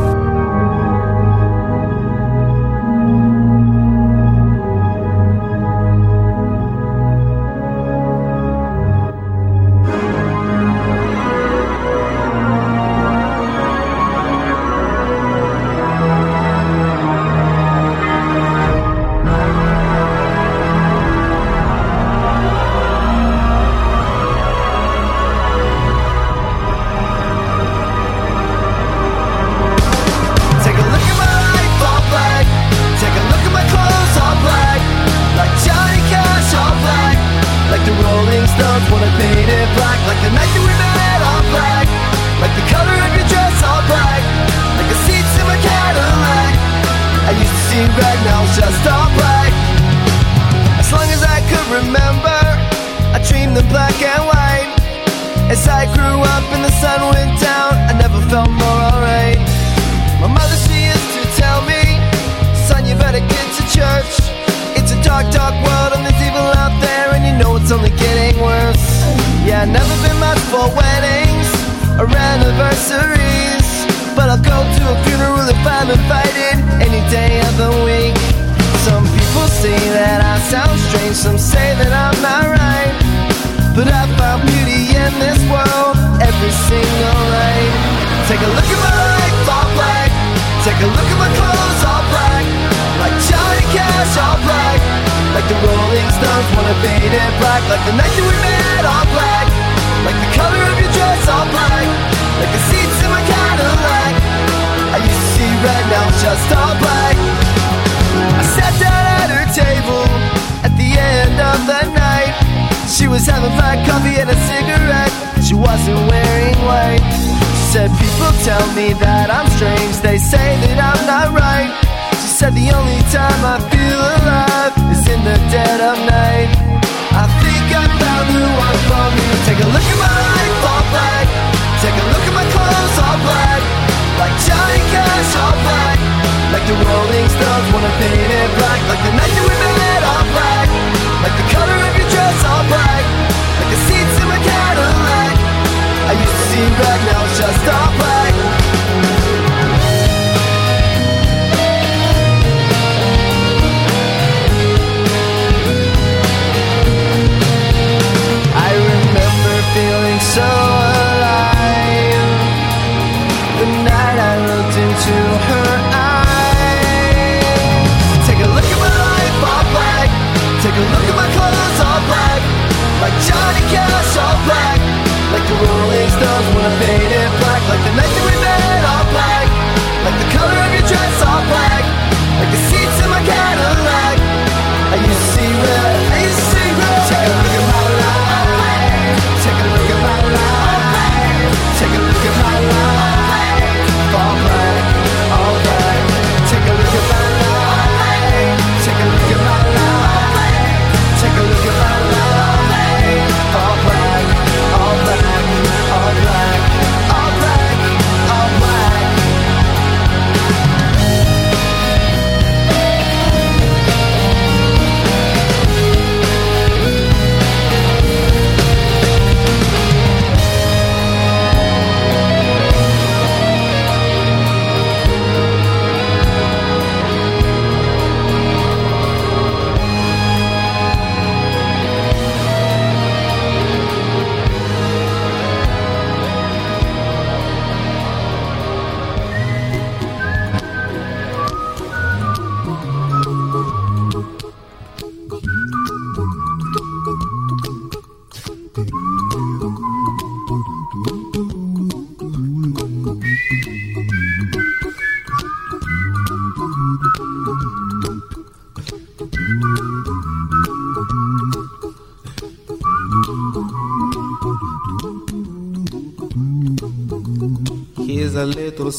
The 136.78 136.86
Rolling 136.86 137.28
Stones, 137.28 137.72
wanna 137.72 137.92
paint 137.98 138.32
it 138.32 138.50
black. 138.56 138.80
Like 138.88 139.02
the 139.04 139.12
night 139.12 139.41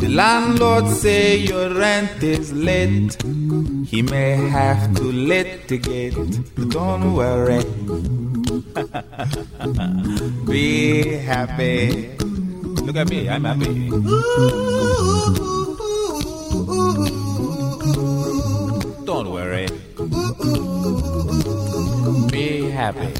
The 0.00 0.08
landlord 0.08 0.88
say 0.88 1.36
your 1.36 1.72
rent 1.74 2.22
is 2.22 2.52
late. 2.52 3.16
He 3.86 4.02
may 4.02 4.36
have 4.48 4.94
to 4.96 5.02
litigate. 5.04 6.14
Don't 6.70 7.14
worry. 7.14 7.62
Be 10.46 11.02
happy. 11.16 12.08
Look 12.18 12.96
at 12.96 13.08
me, 13.08 13.28
I'm 13.28 13.44
happy. 13.44 13.90
Don't 19.04 19.30
worry. 19.30 19.68
Be 22.30 22.70
happy. 22.70 23.19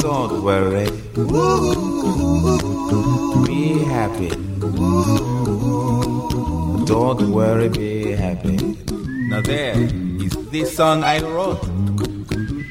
Don't 0.00 0.42
worry. 0.42 0.86
Be 3.46 3.84
happy. 3.84 4.30
Don't 6.86 7.32
worry, 7.32 7.68
be 7.68 8.12
happy. 8.12 8.56
Now 9.28 9.42
there 9.42 9.76
is 9.76 10.32
this 10.50 10.74
song 10.74 11.04
I 11.04 11.20
wrote. 11.20 11.62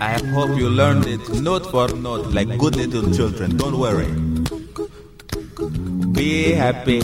I 0.01 0.17
hope 0.33 0.57
you 0.57 0.69
learned 0.69 1.05
it 1.05 1.21
note 1.41 1.69
for 1.69 1.87
note 1.89 2.33
like 2.33 2.57
good 2.57 2.75
little 2.75 3.13
children. 3.13 3.57
Don't 3.57 3.77
worry. 3.77 4.09
Be 6.13 6.51
happy. 6.53 7.01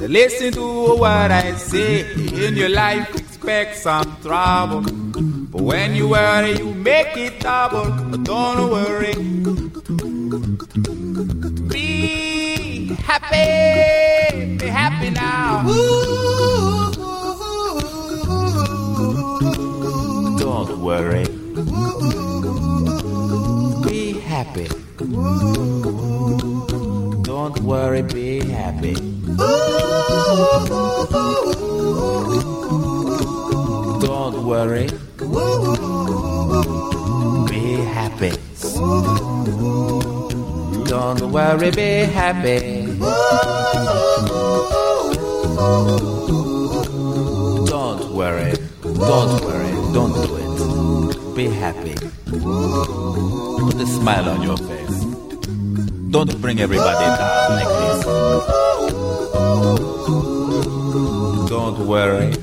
Listen 0.00 0.52
to 0.54 0.96
what 0.96 1.30
I 1.30 1.54
say. 1.56 2.10
In 2.46 2.56
your 2.56 2.70
life, 2.70 3.14
expect 3.14 3.76
some 3.76 4.16
trouble. 4.22 4.82
But 5.52 5.62
when 5.62 5.94
you 5.94 6.08
worry, 6.08 6.58
you 6.58 6.71
make 6.82 7.16
it 7.16 7.40
double. 7.40 7.90
Don't 8.24 8.70
worry. 8.70 9.14
Be 11.68 12.86
happy. 13.06 14.56
Be 14.56 14.66
happy 14.66 15.10
now. 15.10 15.62
Don't 20.38 20.78
worry. 20.80 21.24
Be 23.86 24.20
happy. 24.20 24.68
Don't 27.22 27.60
worry, 27.60 28.02
be 28.02 28.40
happy. 28.40 28.94
Don't 34.00 34.44
worry. 34.44 34.88
Be 37.72 37.78
happy. 37.78 38.32
Don't 40.84 41.32
worry, 41.32 41.70
be 41.70 42.04
happy. 42.04 42.60
Don't 47.72 48.02
worry. 48.12 48.52
Don't 48.82 49.40
worry. 49.46 49.72
Don't 49.96 50.12
do 50.12 50.36
it. 50.42 51.34
Be 51.34 51.46
happy. 51.48 51.94
Put 53.64 53.76
a 53.80 53.86
smile 53.86 54.28
on 54.28 54.42
your 54.42 54.58
face. 54.58 55.04
Don't 56.10 56.38
bring 56.42 56.60
everybody 56.60 57.06
down 57.16 57.52
like 57.58 57.72
this. 57.80 58.04
Don't 61.48 61.86
worry. 61.86 62.34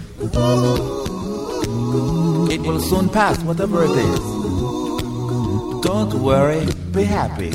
It 2.52 2.62
will 2.62 2.80
soon 2.80 3.10
pass, 3.10 3.38
whatever 3.44 3.84
it 3.84 3.92
is. 3.92 4.39
Don't 5.92 6.14
worry, 6.22 6.68
be 6.92 7.04
happy. 7.04 7.50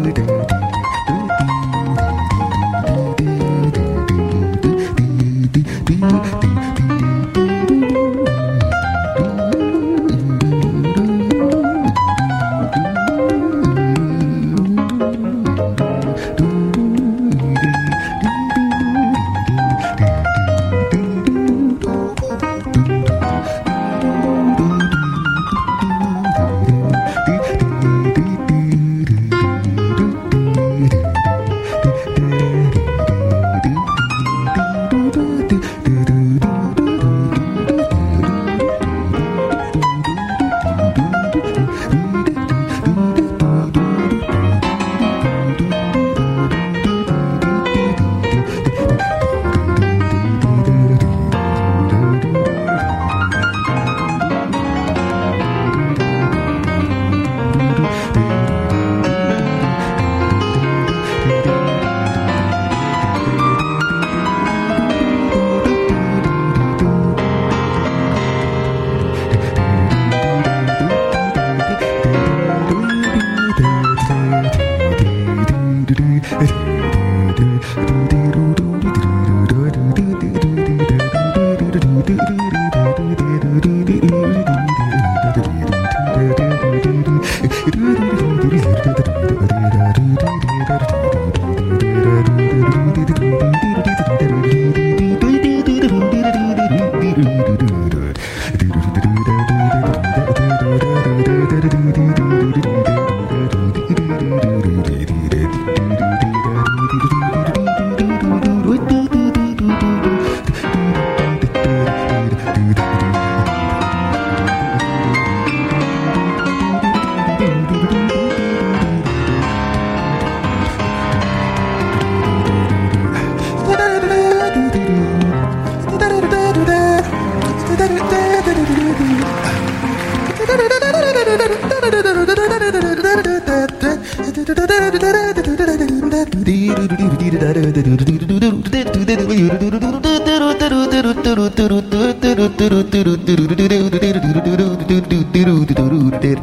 ding 0.00 0.14
ding 0.14 0.51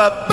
up 0.00 0.29